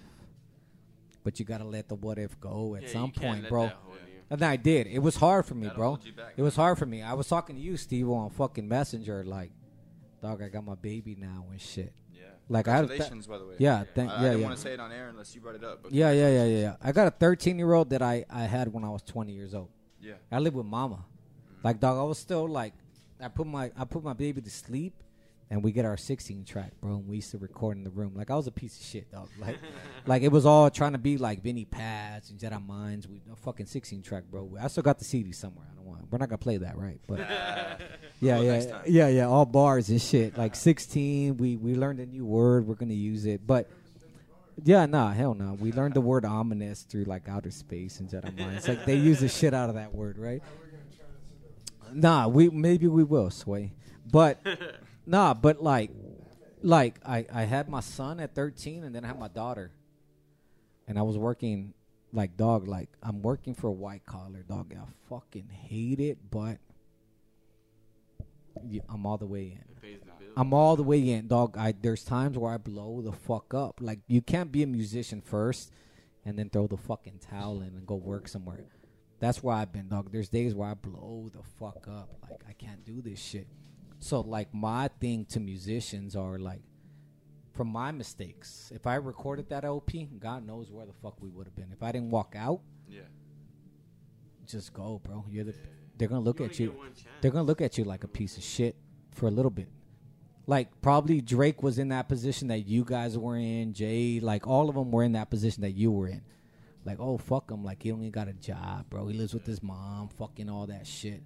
[1.24, 3.64] But you gotta let the what if go at Yeah, some point, bro.
[3.68, 4.14] that hold you.
[4.30, 4.88] And I did.
[4.88, 6.14] It was hard for me, That'll bro.
[6.18, 7.02] back, It was hard for me.
[7.02, 9.52] I was talking to you, Steve, on fucking Messenger, like,
[10.22, 11.94] dog, I got my baby now and shit.
[12.50, 13.56] Like, I had th- by the way.
[13.58, 13.84] Yeah, Yeah.
[13.94, 14.46] thank I, I yeah, didn't yeah.
[14.46, 15.86] want to say it on air unless you brought it up.
[15.90, 16.76] Yeah, yeah, yeah, yeah, yeah.
[16.82, 19.54] I got a 13 year old that I I had when I was 20 years
[19.54, 19.70] old.
[20.02, 20.14] Yeah.
[20.32, 21.04] I lived with mama.
[21.60, 21.64] Mm.
[21.64, 22.74] Like dog, I was still like
[23.20, 24.94] I put my I put my baby to sleep
[25.50, 28.14] and we get our 16 track, bro, and we used to record in the room.
[28.16, 29.30] Like I was a piece of shit, dog.
[29.40, 29.58] Like
[30.06, 33.08] like it was all trying to be like Vinnie Paz and Jedi Minds.
[33.08, 34.56] We a fucking 16 track, bro.
[34.62, 35.66] I still got the CD somewhere.
[35.72, 36.10] I don't want.
[36.12, 37.00] We're not gonna play that, right?
[37.08, 37.20] But
[38.20, 39.28] yeah, yeah, yeah, yeah.
[39.28, 40.38] All bars and shit.
[40.38, 41.38] Like 16.
[41.38, 42.68] We we learned a new word.
[42.68, 43.70] We're gonna use it, but.
[44.64, 45.54] Yeah, nah, hell no.
[45.54, 48.68] We learned the word ominous through like Outerspace and Jedi Minds.
[48.68, 50.42] Like they use the shit out of that word, right?
[51.94, 53.74] Nah, we maybe we will sway,
[54.12, 54.40] but
[55.06, 55.92] nah, but like,
[56.64, 59.72] like I I had my son at thirteen, and then I had my daughter,
[60.88, 61.74] and I was working
[62.12, 64.74] like dog, like I'm working for a white collar dog.
[64.76, 66.58] I fucking hate it, but
[68.70, 69.58] yeah, I'm all the way in.
[69.70, 70.34] It pays the bill.
[70.36, 71.58] I'm all the way in, dog.
[71.58, 73.80] I there's times where I blow the fuck up.
[73.82, 75.72] Like you can't be a musician first
[76.26, 78.66] and then throw the fucking towel in and go work somewhere.
[79.20, 80.12] That's where I've been, dog.
[80.12, 82.10] There's days where I blow the fuck up.
[82.30, 83.48] Like I can't do this shit.
[84.00, 86.62] So like my thing to musicians are like
[87.54, 88.72] from my mistakes.
[88.76, 91.72] If I recorded that LP, God knows where the fuck we would have been.
[91.72, 93.02] If I didn't walk out, Yeah.
[94.46, 95.26] just go, bro.
[95.30, 95.56] You're the
[95.98, 96.68] they're gonna look You at you.
[96.70, 97.06] get one chance.
[97.22, 98.76] They're gonna look at you like a piece of shit
[99.12, 99.68] for a little bit.
[100.46, 103.74] Like probably Drake was in that position that you guys were in.
[103.74, 106.22] Jay, like all of them were in that position that you were in.
[106.86, 109.08] Like, oh fuck him, like he only got a job, bro.
[109.08, 111.22] He lives with his mom, fucking all that shit.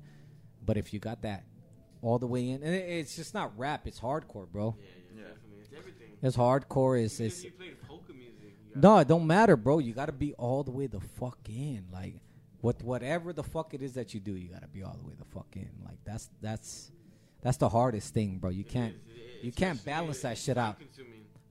[0.65, 1.43] But if you got that
[2.01, 4.75] all the way in, and it, it's just not rap, it's hardcore, bro.
[4.79, 5.27] Yeah, yeah, Yeah.
[5.27, 5.59] definitely.
[5.59, 6.07] It's everything.
[6.23, 7.03] It's hardcore.
[7.03, 8.55] It's, Even it's if you played polka music.
[8.73, 9.77] you no, it don't matter, bro.
[9.77, 11.85] You gotta be all the way the fuck in.
[11.93, 12.15] Like,
[12.61, 15.13] what whatever the fuck it is that you do, you gotta be all the way
[15.17, 15.69] the fuck in.
[15.85, 16.91] Like that's that's
[17.41, 18.49] that's the hardest thing, bro.
[18.51, 19.15] You can't is.
[19.17, 20.77] It- you can't especially- balance that shit out.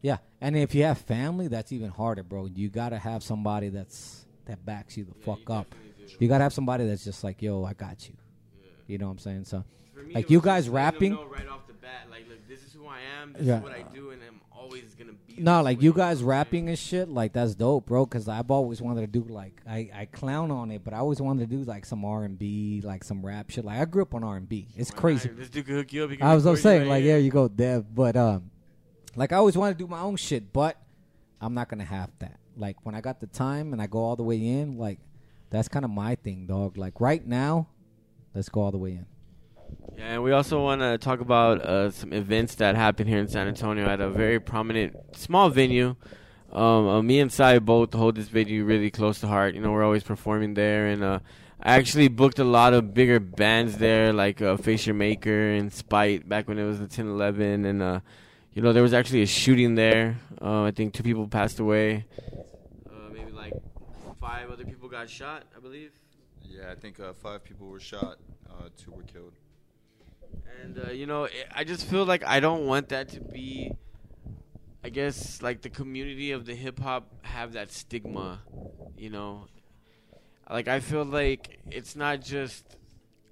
[0.02, 2.46] Yeah, and if you have family, that's even harder, bro.
[2.46, 5.74] You gotta have somebody that's that backs you the Yeah, fuck you up.
[6.18, 8.14] You gotta have somebody that's just like, yo, I got you.
[8.60, 8.68] Yeah.
[8.86, 9.44] You know what I'm saying?
[9.44, 9.64] So
[9.96, 13.00] me, Like, you guys rapping- right off the bat, like, look, this is who I
[13.20, 13.32] am.
[13.34, 13.58] This Yeah.
[13.58, 14.94] is what I do, and I'm always.
[15.38, 18.04] No, like you guys rapping and shit, like that's dope, bro.
[18.06, 21.20] Because I've always wanted to do like I, I clown on it, but I always
[21.20, 23.64] wanted to do like some R and B, like some rap shit.
[23.64, 24.68] Like I grew up on R and B.
[24.76, 25.28] It's crazy.
[25.28, 26.10] This dude can hook you up.
[26.20, 27.94] I was saying like there you go, Dev.
[27.94, 28.50] But um,
[29.16, 30.76] like I always wanted to do my own shit, but
[31.40, 32.38] I'm not gonna have that.
[32.56, 34.98] Like when I got the time and I go all the way in, like
[35.50, 36.76] that's kind of my thing, dog.
[36.76, 37.68] Like right now,
[38.34, 39.06] let's go all the way in.
[39.96, 43.28] Yeah, and we also want to talk about uh, some events that happened here in
[43.28, 45.96] San Antonio at a very prominent small venue.
[46.52, 49.54] Um, uh, me and Sai both hold this venue really close to heart.
[49.54, 51.18] You know, we're always performing there, and uh,
[51.62, 55.72] I actually booked a lot of bigger bands there, like uh, Face Your Maker and
[55.72, 58.00] Spite, back when it was the 1011, and uh,
[58.54, 60.18] you know, there was actually a shooting there.
[60.40, 62.06] Uh, I think two people passed away.
[62.86, 63.52] Uh, maybe like
[64.20, 65.92] five other people got shot, I believe.
[66.42, 68.16] Yeah, I think uh, five people were shot,
[68.48, 69.34] uh, two were killed.
[70.62, 73.72] And uh, you know, I just feel like I don't want that to be.
[74.82, 78.40] I guess like the community of the hip hop have that stigma,
[78.96, 79.46] you know.
[80.48, 82.64] Like I feel like it's not just.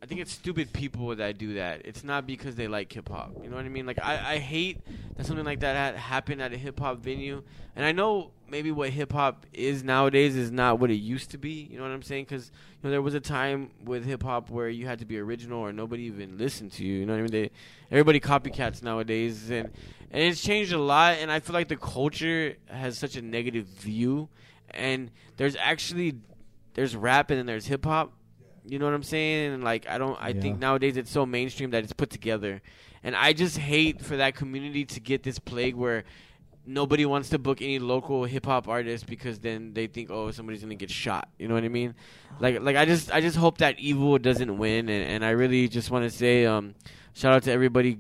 [0.01, 1.83] I think it's stupid people that do that.
[1.85, 3.33] It's not because they like hip hop.
[3.43, 3.85] You know what I mean?
[3.85, 4.81] Like I, I hate
[5.17, 7.43] that something like that had happened at a hip hop venue.
[7.75, 11.39] And I know maybe what hip hop is nowadays is not what it used to
[11.39, 11.69] be.
[11.71, 12.25] You know what I'm saying?
[12.25, 15.19] Because you know there was a time with hip hop where you had to be
[15.19, 17.01] original or nobody even listened to you.
[17.01, 17.33] You know what I mean?
[17.33, 17.51] They
[17.91, 19.69] everybody copycats nowadays, and
[20.13, 21.19] and it's changed a lot.
[21.19, 24.29] And I feel like the culture has such a negative view.
[24.71, 26.19] And there's actually
[26.75, 28.13] there's rap and then there's hip hop.
[28.69, 29.55] You know what I'm saying?
[29.55, 30.41] And like I don't I Yeah.
[30.41, 32.61] think nowadays it's so mainstream that it's put together.
[33.03, 36.05] And I just hate for that community to get this plague where
[36.67, 40.61] nobody wants to book any local hip hop artist because then they think oh somebody's
[40.63, 41.29] gonna get shot.
[41.39, 41.95] You know what I mean?
[42.41, 45.69] Like like I just I just hope that evil doesn't win and, and I really
[45.69, 46.75] just wanna say um
[47.15, 47.99] shout out to everybody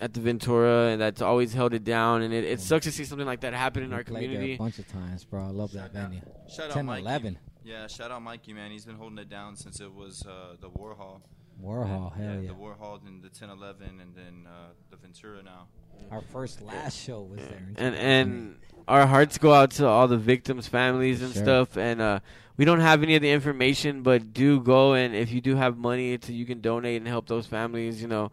[0.00, 3.04] at the Ventura and that's always held it down and it, it sucks to see
[3.04, 4.54] something like that happen in We our played there community.
[4.54, 5.44] a bunch of times, bro.
[5.44, 6.20] I love that venue.
[6.48, 7.38] Shout 10, out 11.
[7.64, 8.70] Yeah, shout out Mikey, man.
[8.70, 11.20] He's been holding it down since it was uh, the Warhol.
[11.62, 12.48] Warhol, hell yeah.
[12.48, 15.68] The Warhol, and the 1011, and then uh, the Ventura now.
[16.10, 17.62] Our first last show was there.
[17.76, 18.56] and and
[18.86, 21.42] our hearts go out to all the victims' families and Sure.
[21.42, 21.76] stuff.
[21.78, 22.20] And uh,
[22.56, 25.78] we don't have any of the information, but do go and if you do have
[25.78, 28.02] money, to you can donate and help those families.
[28.02, 28.32] You know,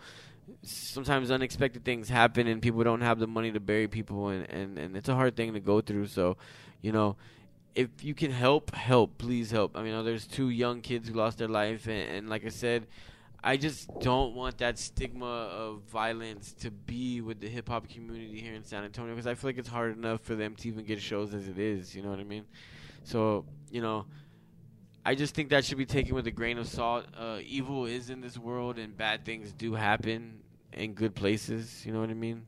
[0.64, 4.78] sometimes unexpected things happen and people don't have the money to bury people, and and
[4.78, 6.08] and it's a hard thing to go through.
[6.08, 6.36] So,
[6.82, 7.16] you know.
[7.74, 9.18] If you can help, help.
[9.18, 9.78] Please help.
[9.78, 12.88] I mean, there's two young kids who lost their life, and, and like I said,
[13.44, 18.40] I just don't want that stigma of violence to be with the hip hop community
[18.40, 20.86] here in San Antonio because I feel like it's hard enough for them to even
[20.86, 21.96] get shows as it is.
[21.96, 22.46] You know what I mean?
[23.04, 24.06] So you know,
[25.04, 27.06] I just think that should be taken with a grain of salt.
[27.18, 30.42] Uh, evil is in this world, and bad things do happen
[30.74, 31.84] in good places.
[31.84, 32.46] You know what I mean?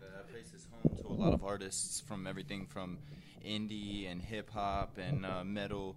[0.00, 2.98] That place is home to a lot of artists from everything from
[3.42, 5.96] indie and hip hop and uh, metal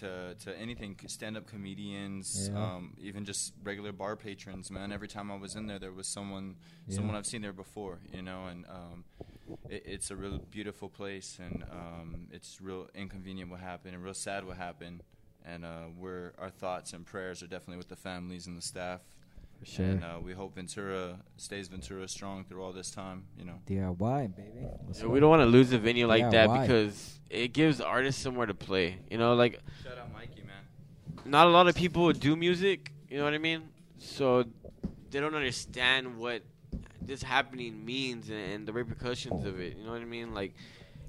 [0.00, 2.58] to to anything stand up comedians Yeah.
[2.76, 6.06] um, even just regular bar patrons man every time I was in there there was
[6.06, 6.96] someone Yeah.
[6.96, 9.04] someone I've seen there before you know and um,
[9.68, 14.14] it, it's a real beautiful place and um, it's real inconvenient what happened and real
[14.14, 15.02] sad what happened
[15.44, 19.00] and uh, we're our thoughts and prayers are definitely with the families and the staff
[19.62, 19.84] For sure.
[19.86, 24.34] and uh, we hope Ventura stays Ventura strong through all this time you know DIY,
[24.36, 24.66] baby.
[24.86, 27.80] Let's Yeah, we don't want to lose a venue like Yeah, that because it gives
[27.80, 28.98] artists somewhere to play.
[29.10, 31.24] You know, like Shout out Mikey, man.
[31.24, 32.92] not a lot of people do music.
[33.08, 33.62] You know what I mean?
[33.98, 34.44] So
[35.10, 36.42] they don't understand what
[37.00, 39.76] this happening means and, and the repercussions of it.
[39.76, 40.34] You know what I mean?
[40.34, 40.54] Like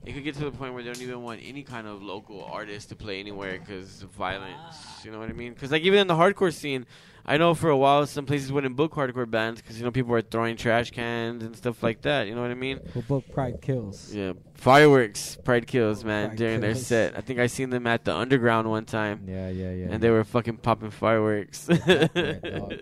[0.05, 2.43] it could get to the point where they don't even want any kind of local
[2.43, 4.75] artist to play anywhere because of violence.
[5.03, 5.53] You know what I mean?
[5.53, 6.85] Because like even in the hardcore scene,
[7.25, 10.11] I know for a while some places wouldn't book hardcore bands because you know people
[10.11, 12.27] were throwing trash cans and stuff like that.
[12.27, 12.79] You know what I mean?
[12.93, 14.13] Who booked Pride Kills?
[14.13, 17.17] Yeah, fireworks, Pride Kills, man, Pride during their set.
[17.17, 19.87] I think I seen them at the Underground one time, Yeah, yeah, yeah.
[19.91, 21.67] and they were fucking popping fireworks.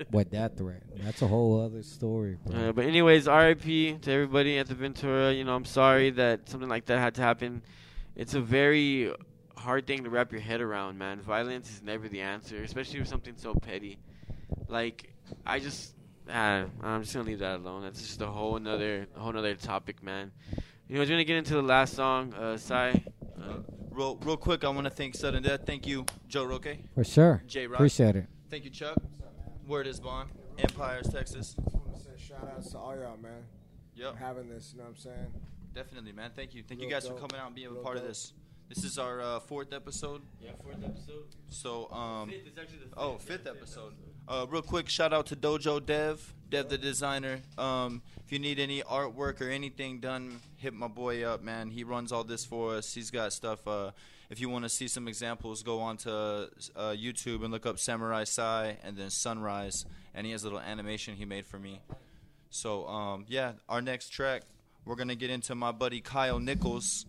[0.10, 0.84] What that threat?
[0.98, 2.70] That's a whole other story, bro.
[2.70, 3.62] Uh, but anyways, RIP
[4.02, 5.32] to everybody at the Ventura.
[5.34, 7.62] You know, I'm sorry that something like that had to happen.
[8.16, 9.14] It's a very
[9.56, 11.22] hard thing to wrap your head around, man.
[11.22, 14.00] Violence is never the answer, especially with something so petty.
[14.68, 15.14] Like,
[15.46, 15.94] I just,
[16.30, 17.84] uh, I'm just gonna leave that alone.
[17.84, 20.32] That's just a whole another, a whole another topic, man.
[20.88, 23.04] You know, we're gonna get into the last song, uh, Sai.
[23.38, 23.60] Uh,
[23.92, 25.62] Real, real quick, I want to thank Sudden Death.
[25.66, 26.78] Thank you, Joe Roque.
[26.96, 27.44] For sure.
[27.46, 27.80] J Rock.
[27.80, 28.26] Appreciate it.
[28.50, 28.96] Thank you, Chuck.
[29.68, 30.30] Word is bond.
[30.58, 31.56] Empires, Texas.
[31.56, 33.44] just want to say shout outs to all y'all, man.
[33.96, 35.34] Yep, For having this, you know what I'm saying?
[35.74, 36.32] definitely, man.
[36.34, 36.64] Thank you.
[36.64, 38.32] Thank you Real guys for coming out and being a Real part of this.
[38.70, 40.22] This is our uh, fourth episode.
[40.42, 41.26] Yeah, fourth episode.
[41.50, 43.94] So, um, It's actually the oh, fifth episode.
[44.32, 47.42] Uh, real quick, shout out to Dojo Dev, Dev the designer.
[47.58, 51.70] Um, if you need any artwork or anything done, hit my boy up, man.
[51.70, 52.94] He runs all this for us.
[52.94, 53.68] He's got stuff.
[53.68, 53.92] Uh,
[54.30, 56.12] if you want to see some examples, go on to
[56.78, 60.62] uh, YouTube and look up Samurai Sai and then Sunrise, and he has a little
[60.62, 61.82] animation he made for me.
[62.50, 64.44] So, um, yeah, our next track,
[64.86, 67.06] we're gonna get into my buddy Kyle Nichols.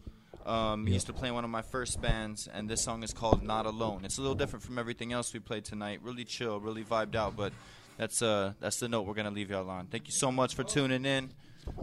[0.46, 3.12] Um, he used to play in one of my first bands, and this song is
[3.12, 6.00] called "Not Alone." It's a little different from everything else we played tonight.
[6.02, 7.52] Really chill, really vibed out, but
[7.98, 9.86] that's uh that's the note we're gonna leave y'all on.
[9.86, 11.30] Thank you so much for tuning in.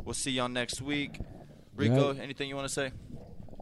[0.03, 1.20] We'll see y'all next week.
[1.76, 2.22] Rico, Yeah.
[2.22, 2.91] anything you want to say?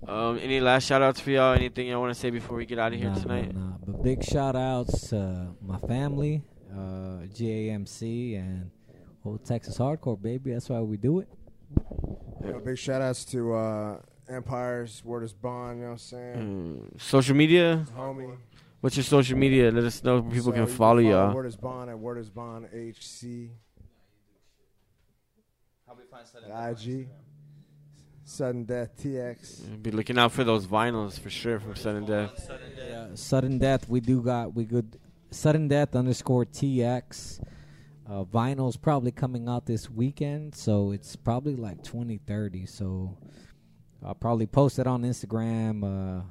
[0.08, 1.54] Um, any last shout outs for y'all?
[1.54, 3.54] Anything y'all want to say before we get out of here Nah, tonight?
[3.54, 3.76] Nah, nah.
[3.86, 8.72] But big shout outs to my family, uh, GAMC, and
[9.26, 10.54] old Texas Hardcore, baby.
[10.54, 11.28] That's why we do it.
[12.44, 14.00] You know, big shout outs to uh,
[14.30, 16.90] Empires, Word is Bond, you know what I'm saying?
[16.96, 17.86] Mm, social media?
[17.98, 18.36] Homie.
[18.82, 19.72] What's your social media?
[19.72, 21.34] Let us know where people So can you follow y'all.
[21.34, 23.50] Word is Bond at Word is Bond HC
[26.50, 27.08] at IG.
[28.24, 29.82] Sudden Death TX.
[29.82, 32.52] Be looking out for those vinyls for sure from Sudden Death.
[32.78, 33.88] Yeah, sudden death.
[33.88, 35.00] We do got we good.
[35.32, 37.42] Sudden death underscore TX.
[38.10, 42.66] Uh, vinyl's probably coming out this weekend, so it's probably like twenty thirty.
[42.66, 43.18] So
[44.06, 45.84] I'll probably post it on Instagram.
[45.84, 46.22] Uh,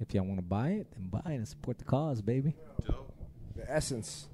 [0.00, 2.54] if y'all want to buy it, then buy it and support the cause, baby.
[3.56, 4.28] The essence.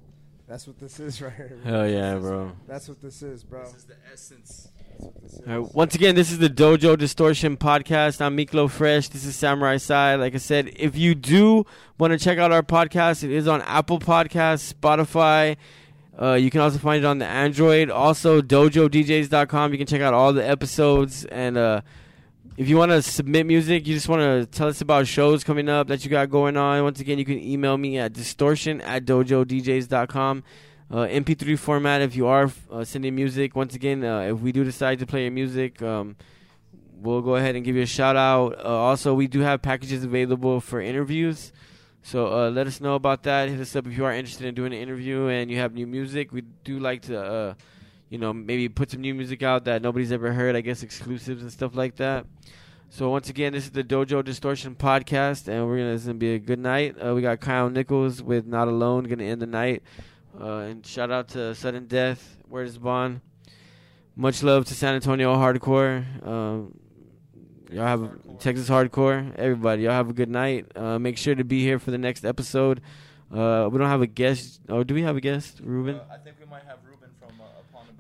[0.46, 1.58] That's what this is right here.
[1.62, 1.72] bro.
[1.72, 2.52] Hell yeah, bro.
[2.66, 3.64] That's what this is, bro.
[3.64, 4.68] This is the essence.
[4.90, 5.40] That's what this is.
[5.48, 8.20] All right, once again, this is the Dojo Distortion podcast.
[8.20, 9.08] I'm Miklo Fresh.
[9.08, 10.16] This is Samurai Sai.
[10.16, 11.64] Like I said, if you do
[11.98, 15.56] want to check out our podcast, it is on Apple Podcasts, Spotify.
[16.20, 17.90] Uh, you can also find it on the Android.
[17.90, 19.72] Also, dojodjs.com.
[19.72, 21.24] You can check out all the episodes.
[21.24, 21.80] And uh,
[22.56, 25.68] if you want to submit music, you just want to tell us about shows coming
[25.68, 26.82] up that you got going on.
[26.84, 30.44] Once again, you can email me at distortion at dojodjs.com.
[30.90, 33.56] Uh, MP3 format if you are uh, sending music.
[33.56, 36.14] Once again, uh, if we do decide to play your music, um,
[37.00, 38.56] we'll go ahead and give you a shout out.
[38.64, 41.52] Uh, also, we do have packages available for interviews.
[42.02, 43.48] So uh, let us know about that.
[43.48, 45.86] Hit us up if you are interested in doing an interview and you have new
[45.86, 46.32] music.
[46.32, 47.54] We do like to, uh,
[48.14, 50.54] you know, maybe put some new music out that nobody's ever heard.
[50.54, 52.26] I guess exclusives and stuff like that.
[52.88, 55.94] So once again, this is the Dojo Distortion podcast, and we're gonna.
[55.94, 56.94] Is gonna be a good night.
[56.94, 59.82] Uh, we got Kyle Nichols with "Not Alone" gonna end the night.
[60.40, 62.36] Uh, and shout out to Sudden Death.
[62.48, 63.20] Where's Bond?
[64.14, 66.04] Much love to San Antonio Hardcore.
[66.24, 66.78] Um,
[67.72, 69.34] y'all have Texas Hardcore.
[69.34, 70.66] Everybody, y'all have a good night.
[70.76, 72.80] Uh, make sure to be here for the next episode.
[73.32, 74.60] Uh, we don't have a guest.
[74.68, 75.96] Oh, do we have a guest, Ruben?
[75.96, 77.34] Uh, I think we might have Ruben from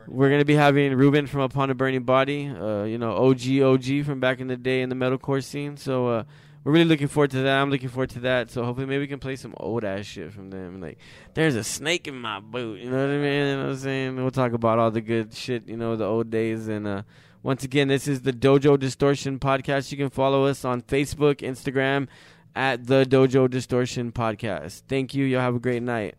[0.06, 2.48] We're gonna be having Ruben from Upon a Burning Body.
[2.48, 5.76] Uh, you know, OG OG from back in the day in the metalcore scene.
[5.76, 6.24] So uh,
[6.64, 7.60] we're really looking forward to that.
[7.60, 8.50] I'm looking forward to that.
[8.50, 10.80] So hopefully maybe we can play some old ass shit from them.
[10.80, 10.98] Like,
[11.34, 12.80] there's a snake in my boot.
[12.80, 13.32] You know what I mean?
[13.32, 14.16] You know what I'm saying?
[14.16, 15.68] We'll talk about all the good shit.
[15.68, 16.68] You know, the old days.
[16.68, 17.02] And uh,
[17.42, 19.92] once again, this is the Dojo Distortion podcast.
[19.92, 22.08] You can follow us on Facebook, Instagram,
[22.56, 24.82] at the Dojo Distortion podcast.
[24.88, 25.26] Thank you.
[25.26, 26.14] Y'all have a great night.